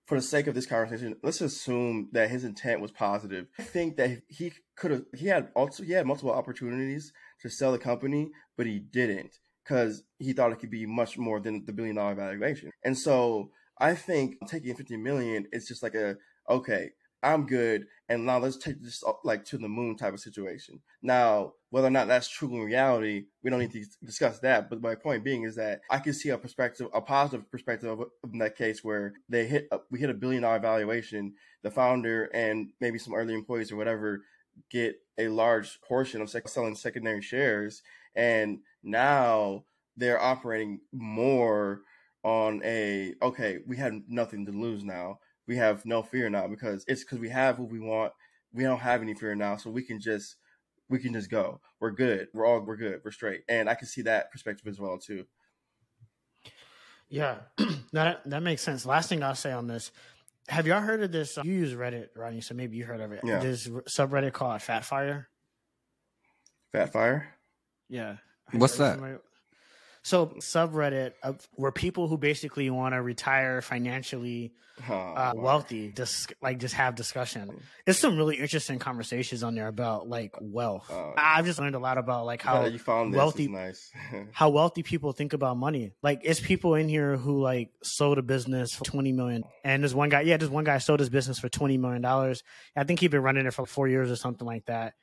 [0.05, 3.47] for the sake of this conversation, let's assume that his intent was positive.
[3.59, 7.71] I think that he could have, he had also he had multiple opportunities to sell
[7.71, 11.73] the company, but he didn't because he thought it could be much more than the
[11.73, 12.71] billion dollar valuation.
[12.84, 16.15] And so I think taking 50 million is just like a
[16.49, 16.91] okay,
[17.24, 20.82] I'm good, and now let's take this like to the moon type of situation.
[21.01, 24.70] Now, whether or not that's true in reality, we don't need to discuss that.
[24.70, 28.07] But my point being is that I can see a perspective, a positive perspective of,
[28.32, 31.34] in that case where they hit, a, we hit a billion dollar valuation.
[31.63, 34.22] The founder and maybe some early employees or whatever
[34.70, 37.82] get a large portion of selling secondary shares,
[38.15, 39.65] and now
[39.97, 41.82] they're operating more
[42.24, 46.83] on a okay, we had nothing to lose now we have no fear now because
[46.87, 48.13] it's because we have what we want.
[48.53, 50.35] We don't have any fear now, so we can just
[50.89, 51.59] we can just go.
[51.79, 52.27] We're good.
[52.33, 53.01] We're all we're good.
[53.03, 53.43] We're straight.
[53.47, 55.25] And I can see that perspective as well too.
[57.09, 57.37] Yeah,
[57.93, 58.85] that that makes sense.
[58.85, 59.91] Last thing I'll say on this:
[60.49, 61.37] Have y'all heard of this?
[61.43, 63.21] You use Reddit, Rodney, so maybe you heard of it.
[63.23, 63.39] Yeah.
[63.39, 65.29] This subreddit called Fat Fire.
[66.71, 67.33] Fat Fire.
[67.89, 68.17] Yeah.
[68.51, 68.99] What's that?
[70.08, 74.53] So subreddit of, where people who basically want to retire financially
[74.89, 75.43] oh, uh, wow.
[75.43, 77.60] wealthy, just like just have discussion.
[77.84, 80.89] There's some really interesting conversations on there about like wealth.
[80.89, 83.91] Uh, I've just learned a lot about like how you found wealthy, nice.
[84.32, 85.91] how wealthy people think about money.
[86.01, 89.93] Like it's people in here who like sold a business for twenty million, and there's
[89.93, 90.22] one guy.
[90.22, 92.43] Yeah, there's one guy sold his business for twenty million dollars.
[92.78, 94.93] I think he'd been running it for four years or something like that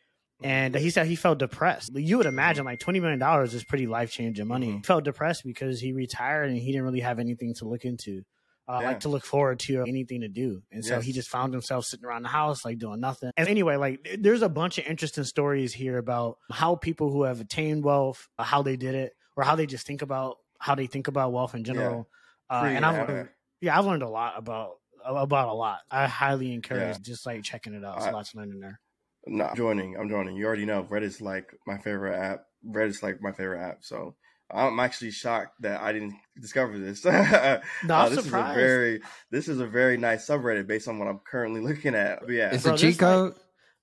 [0.43, 1.91] and he said he felt depressed.
[1.95, 4.69] You would imagine like twenty million dollars is pretty life changing money.
[4.69, 4.77] Mm-hmm.
[4.79, 8.23] He felt depressed because he retired and he didn't really have anything to look into,
[8.69, 8.89] uh, yeah.
[8.89, 10.63] like to look forward to or anything to do.
[10.73, 11.05] And so yes.
[11.05, 13.31] he just found himself sitting around the house like doing nothing.
[13.37, 17.41] And anyway, like there's a bunch of interesting stories here about how people who have
[17.41, 20.87] attained wealth, uh, how they did it, or how they just think about how they
[20.87, 22.09] think about wealth in general.
[22.51, 22.61] Yeah.
[22.61, 23.29] Uh, and I've learned,
[23.61, 24.73] yeah, I've learned a lot about
[25.05, 25.81] about a lot.
[25.91, 27.03] I highly encourage yeah.
[27.03, 27.99] just like checking it out.
[27.99, 28.81] There's I, lots learning there.
[29.27, 29.97] No, I'm joining.
[29.97, 30.37] I'm joining.
[30.37, 32.47] You already know Reddit's like my favorite app.
[32.67, 33.79] Reddit's like my favorite app.
[33.81, 34.15] So
[34.51, 37.05] I'm actually shocked that I didn't discover this.
[37.05, 38.59] no, uh, I'm this surprised.
[38.59, 39.01] Is a very,
[39.31, 42.21] this is a very nice subreddit based on what I'm currently looking at.
[42.21, 43.35] But yeah, it's bro, a cheat code.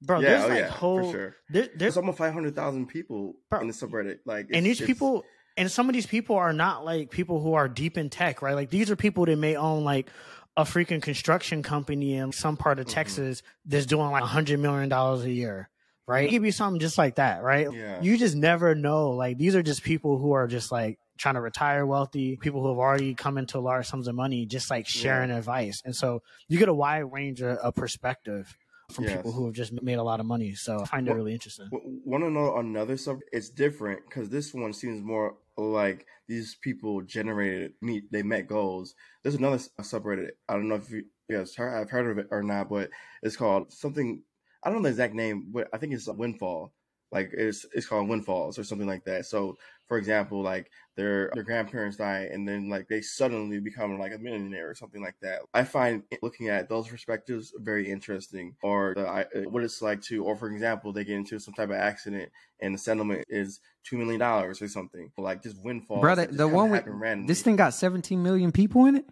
[0.03, 1.35] Bro, yeah, there's oh, like yeah, whole, for sure.
[1.49, 4.19] There, there's, there's almost 500,000 people bro, in the subreddit.
[4.25, 5.23] Like, and these people,
[5.57, 8.55] and some of these people are not like people who are deep in tech, right?
[8.55, 10.09] Like these are people that may own like
[10.57, 12.93] a freaking construction company in some part of mm-hmm.
[12.93, 15.69] Texas that's doing like a hundred million dollars a year
[16.07, 16.29] right?
[16.29, 17.67] Give you something just like that, right?
[17.71, 18.01] Yeah.
[18.01, 19.11] You just never know.
[19.11, 22.69] Like these are just people who are just like trying to retire wealthy, people who
[22.69, 25.37] have already come into large sums of money, just like sharing yeah.
[25.37, 25.81] advice.
[25.85, 28.55] And so you get a wide range of, of perspective
[28.91, 29.17] from yes.
[29.17, 30.53] people who have just made a lot of money.
[30.53, 31.69] So I find well, it really interesting.
[31.71, 33.19] Want to know another sub?
[33.31, 35.35] It's different because this one seems more
[35.69, 38.95] like these people generated meet they met goals.
[39.23, 40.31] There's another subreddit.
[40.49, 42.89] I don't know if you guys heard, I've heard of it or not, but
[43.21, 44.23] it's called something
[44.63, 46.73] I don't know the exact name, but I think it's Windfall.
[47.11, 49.25] Like it's it's called Windfalls or something like that.
[49.25, 49.57] So
[49.87, 54.17] for example, like their their grandparents die and then like they suddenly become like a
[54.17, 55.41] millionaire or something like that.
[55.53, 58.55] I find looking at those perspectives very interesting.
[58.63, 61.75] Or uh, what it's like to, or for example, they get into some type of
[61.75, 62.31] accident
[62.61, 65.11] and the settlement is two million dollars or something.
[65.17, 65.99] Like just windfall.
[65.99, 67.27] Brother, the one with randomly.
[67.27, 69.05] this thing got seventeen million people in it.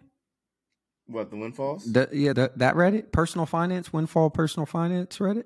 [1.06, 1.92] What the windfalls?
[1.92, 5.44] The, yeah, the, that Reddit, personal finance, windfall, personal finance Reddit.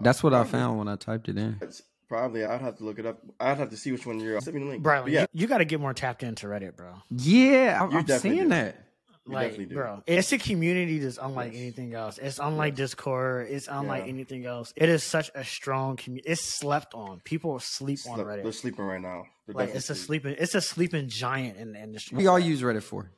[0.00, 1.56] Oh, that's what I found when I typed it in.
[1.60, 3.18] It's probably I'd have to look it up.
[3.40, 4.40] I'd have to see which one you're.
[4.40, 4.82] Send me the link.
[4.82, 5.22] Bro, yeah.
[5.32, 6.94] you, you got to get more tapped into Reddit, bro.
[7.10, 8.48] Yeah, I'm, I'm seeing do.
[8.50, 8.80] that.
[9.26, 11.62] You like, bro, it's a community that's unlike yes.
[11.62, 12.18] anything else.
[12.18, 12.90] It's unlike yes.
[12.90, 13.48] Discord.
[13.48, 14.10] It's unlike yeah.
[14.10, 14.74] anything else.
[14.76, 16.28] It is such a strong community.
[16.28, 17.20] It's slept on.
[17.20, 18.42] People sleep on Reddit.
[18.42, 19.24] They're sleeping right now.
[19.46, 20.36] They're like it's a sleeping.
[20.38, 22.18] It's a sleeping giant in the industry.
[22.18, 23.10] We all use Reddit for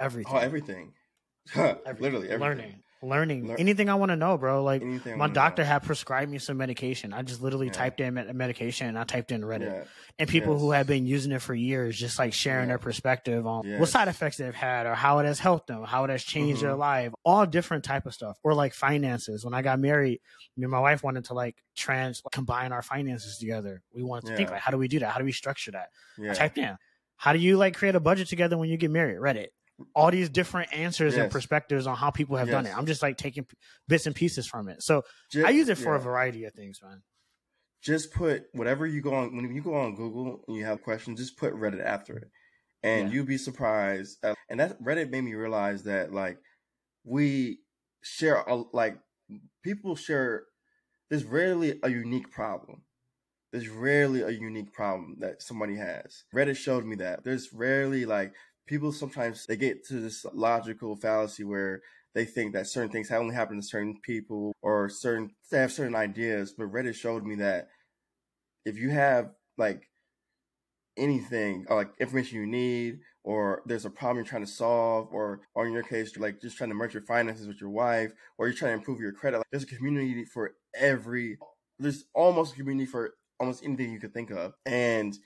[0.00, 0.32] everything.
[0.34, 0.92] Oh, everything.
[1.54, 1.78] everything.
[2.00, 2.40] Literally everything.
[2.40, 4.62] Learning learning Lear- anything I want to know, bro.
[4.62, 5.68] Like anything my doctor know.
[5.68, 7.12] had prescribed me some medication.
[7.12, 7.72] I just literally yeah.
[7.72, 9.72] typed in medication and I typed in Reddit.
[9.72, 9.84] Yeah.
[10.18, 10.60] And people yes.
[10.60, 12.68] who have been using it for years, just like sharing yeah.
[12.68, 13.80] their perspective on yes.
[13.80, 16.58] what side effects they've had or how it has helped them, how it has changed
[16.58, 16.66] mm-hmm.
[16.66, 18.38] their life, all different type of stuff.
[18.42, 19.44] Or like finances.
[19.44, 20.20] When I got married,
[20.56, 23.82] me and my wife wanted to like trans like, combine our finances together.
[23.94, 25.10] We wanted to think like, how do we do that?
[25.10, 25.88] How do we structure that?
[26.22, 26.76] I typed in.
[27.16, 29.18] How do you like create a budget together when you get married?
[29.18, 29.48] Reddit
[29.94, 31.22] all these different answers yes.
[31.22, 32.54] and perspectives on how people have yes.
[32.54, 32.76] done it.
[32.76, 33.46] I'm just like taking
[33.88, 34.82] bits and pieces from it.
[34.82, 36.00] So just, I use it for yeah.
[36.00, 37.02] a variety of things, man.
[37.82, 41.18] Just put whatever you go on when you go on Google and you have questions,
[41.18, 42.30] just put Reddit after it,
[42.82, 43.14] and yeah.
[43.14, 44.18] you'll be surprised.
[44.24, 46.38] Uh, and that Reddit made me realize that like
[47.04, 47.58] we
[48.02, 48.98] share a, like
[49.64, 50.44] people share.
[51.10, 52.82] There's rarely a unique problem.
[53.52, 56.24] There's rarely a unique problem that somebody has.
[56.34, 57.22] Reddit showed me that.
[57.22, 58.32] There's rarely like
[58.72, 61.82] people sometimes they get to this logical fallacy where
[62.14, 65.94] they think that certain things only happen to certain people or certain they have certain
[65.94, 66.54] ideas.
[66.56, 67.68] But Reddit showed me that
[68.64, 69.88] if you have like
[70.96, 75.66] anything like information you need or there's a problem you're trying to solve or or
[75.66, 78.46] in your case you're like just trying to merge your finances with your wife or
[78.46, 81.38] you're trying to improve your credit like, there's a community for every
[81.78, 85.16] there's almost a community for almost anything you could think of and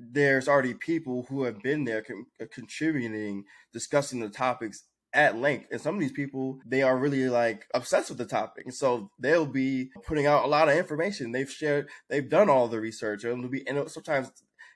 [0.00, 5.66] there's already people who have been there con- uh, contributing, discussing the topics at length.
[5.70, 8.64] And some of these people, they are really like obsessed with the topic.
[8.64, 11.32] And so they'll be putting out a lot of information.
[11.32, 13.24] They've shared, they've done all the research.
[13.24, 14.30] And be, and sometimes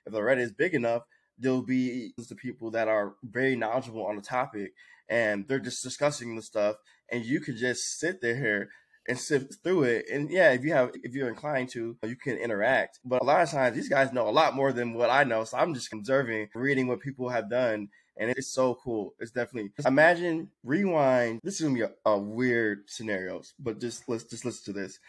[0.05, 1.03] if the Reddit is big enough,
[1.37, 4.73] there'll be the people that are very knowledgeable on the topic
[5.09, 6.75] and they're just discussing the stuff.
[7.11, 8.69] And you can just sit there
[9.07, 10.05] and sift through it.
[10.11, 12.99] And yeah, if you have if you're inclined to, you can interact.
[13.05, 15.43] But a lot of times these guys know a lot more than what I know.
[15.43, 17.89] So I'm just observing, reading what people have done.
[18.17, 19.13] And it's so cool.
[19.19, 21.41] It's definitely imagine rewind.
[21.43, 24.99] This is gonna be a, a weird scenarios, but just let's just listen to this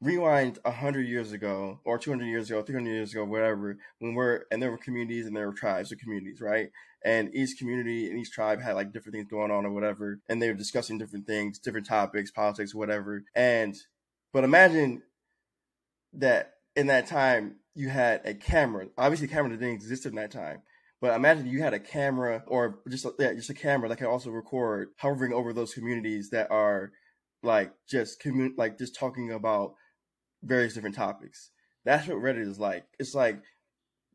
[0.00, 4.62] rewind 100 years ago or 200 years ago 300 years ago whatever when we're and
[4.62, 6.70] there were communities and there were tribes or communities right
[7.04, 10.42] and each community and each tribe had like different things going on or whatever and
[10.42, 13.76] they were discussing different things different topics politics whatever and
[14.32, 15.02] but imagine
[16.12, 20.62] that in that time you had a camera obviously camera didn't exist in that time
[21.00, 24.08] but imagine you had a camera or just a, yeah, just a camera that can
[24.08, 26.90] also record hovering over those communities that are
[27.42, 29.74] like just commun like just talking about
[30.42, 31.50] various different topics.
[31.84, 32.84] That's what Reddit is like.
[32.98, 33.40] It's like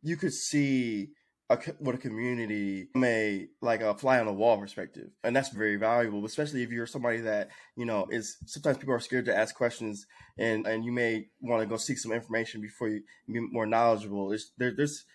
[0.02, 1.12] you could see
[1.50, 5.76] a, what a community may like a fly on the wall perspective, and that's very
[5.76, 9.56] valuable, especially if you're somebody that you know is sometimes people are scared to ask
[9.56, 13.66] questions, and and you may want to go seek some information before you be more
[13.66, 14.32] knowledgeable.
[14.32, 15.06] It's, there, there's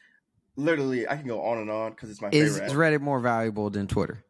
[0.57, 2.71] literally I can go on and on because it's my is, favorite.
[2.71, 4.25] Is Reddit more valuable than Twitter?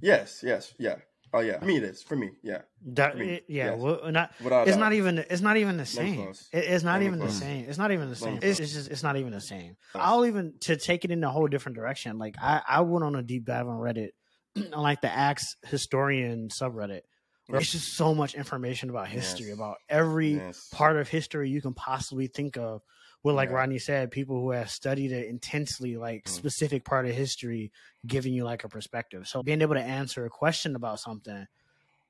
[0.00, 0.96] Yes, yes, yeah.
[1.34, 2.02] Oh yeah, for me it is.
[2.02, 2.62] For me, yeah.
[2.84, 3.80] That, me, it, yeah, yes.
[3.80, 4.32] well, not.
[4.42, 5.18] Without it's not even.
[5.18, 6.20] It's not even the same.
[6.20, 7.64] It, it's not even the same.
[7.68, 8.38] It's not even the same.
[8.42, 8.90] It's, it's, just.
[8.90, 9.76] It's not even the same.
[9.94, 12.18] I'll even to take it in a whole different direction.
[12.18, 14.10] Like I, I went on a deep dive on Reddit,
[14.56, 17.02] on like the Axe Historian subreddit.
[17.48, 19.56] It's just so much information about history, yes.
[19.56, 20.68] about every yes.
[20.72, 22.82] part of history you can possibly think of
[23.22, 23.56] well, like yeah.
[23.56, 26.28] Rodney said, people who have studied it intensely, like mm.
[26.28, 27.70] specific part of history,
[28.06, 29.28] giving you like a perspective.
[29.28, 31.46] So being able to answer a question about something,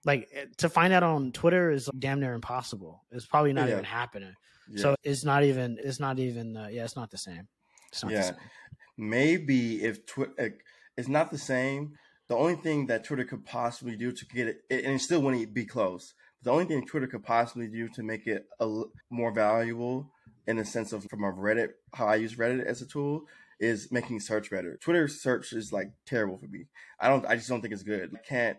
[0.04, 3.02] like eh, to find out on Twitter is damn near impossible.
[3.10, 3.74] It's probably not yeah.
[3.74, 4.34] even happening.
[4.70, 4.82] Yeah.
[4.82, 5.78] So it's not even.
[5.82, 6.56] It's not even.
[6.56, 7.46] Uh, yeah, it's not the same.
[7.90, 8.22] It's not yeah.
[8.22, 8.36] Same.
[8.96, 10.56] Maybe if Twitter,
[10.96, 11.98] it's not the same.
[12.28, 15.52] The only thing that Twitter could possibly do to get it, and it still wouldn't
[15.52, 16.14] be close.
[16.42, 20.10] The only thing Twitter could possibly do to make it a, more valuable
[20.46, 23.24] in the sense of from a Reddit, how I use Reddit as a tool
[23.60, 24.76] is making search better.
[24.76, 26.66] Twitter search is like terrible for me.
[26.98, 28.12] I don't, I just don't think it's good.
[28.14, 28.58] I can't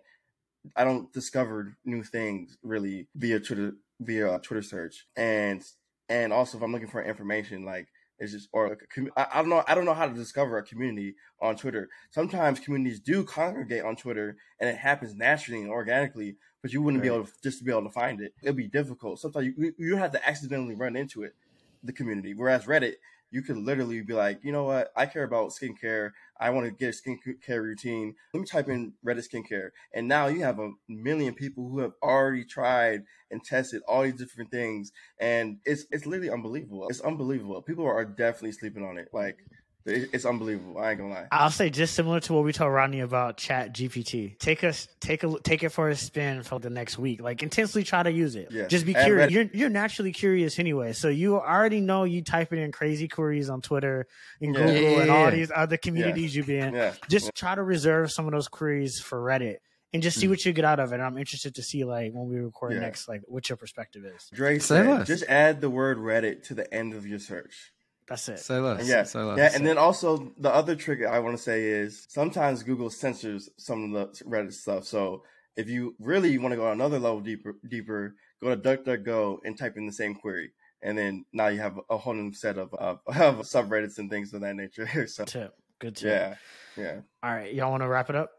[0.76, 5.64] I don't discover new things really via Twitter via uh, Twitter search, and
[6.10, 7.88] and also if I'm looking for information, like
[8.20, 10.64] it's just or like I, I don't know I don't know how to discover a
[10.64, 11.90] community on Twitter.
[12.12, 17.04] Sometimes communities do congregate on Twitter, and it happens naturally and organically, but you wouldn't
[17.04, 17.10] right.
[17.10, 18.34] be able to just to be able to find it.
[18.42, 19.20] It'd be difficult.
[19.20, 21.36] Sometimes you you have to accidentally run into it,
[21.84, 22.34] the community.
[22.34, 22.96] Whereas Reddit,
[23.32, 26.12] you could literally be like, you know what, I care about skincare.
[26.40, 28.14] I want to get a skincare routine.
[28.34, 29.70] Let me type in Reddit skincare.
[29.92, 34.14] And now you have a million people who have already tried and tested all these
[34.14, 34.92] different things.
[35.20, 36.88] And it's it's literally unbelievable.
[36.90, 37.62] It's unbelievable.
[37.64, 39.10] People are definitely sleeping on it.
[39.14, 39.40] Like
[39.86, 40.78] it's unbelievable.
[40.78, 41.28] I ain't gonna lie.
[41.32, 44.38] I'll say just similar to what we told Rodney about Chat GPT.
[44.40, 47.22] Take us, take a, take it for a spin for the next week.
[47.22, 48.50] Like intensely try to use it.
[48.52, 48.68] Yeah.
[48.68, 49.32] Just be curious.
[49.32, 53.62] You're you're naturally curious anyway, so you already know you typing in crazy queries on
[53.62, 54.08] Twitter
[54.42, 54.66] and yeah.
[54.66, 56.92] Google yeah, and all these other communities you be in.
[57.10, 59.58] Just try to reserve some of those queries for Reddit
[59.94, 60.32] and just see mm.
[60.32, 61.00] what you get out of it.
[61.00, 62.80] I'm interested to see like when we record yeah.
[62.80, 64.30] next, like what your perspective is.
[64.34, 67.73] Dre said, just add the word Reddit to the end of your search.
[68.08, 68.40] That's it.
[68.40, 68.88] Say less.
[68.88, 69.04] Yeah.
[69.04, 69.38] Say less.
[69.38, 69.52] Yeah.
[69.56, 73.94] And then also the other trick I want to say is sometimes Google censors some
[73.96, 74.86] of the Reddit stuff.
[74.86, 75.24] So
[75.56, 79.78] if you really want to go another level deeper, deeper, go to DuckDuckGo and type
[79.78, 80.52] in the same query.
[80.82, 84.34] And then now you have a whole new set of, of, of subreddits and things
[84.34, 85.08] of that nature.
[85.08, 85.54] so tip.
[85.80, 86.10] Good tip.
[86.10, 86.84] Yeah.
[86.84, 87.00] Yeah.
[87.22, 87.54] All right.
[87.54, 88.32] Y'all want to wrap it up?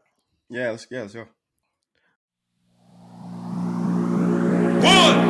[0.49, 0.71] Yeah.
[0.71, 1.27] Let's, yeah, let's go.
[4.81, 5.24] One.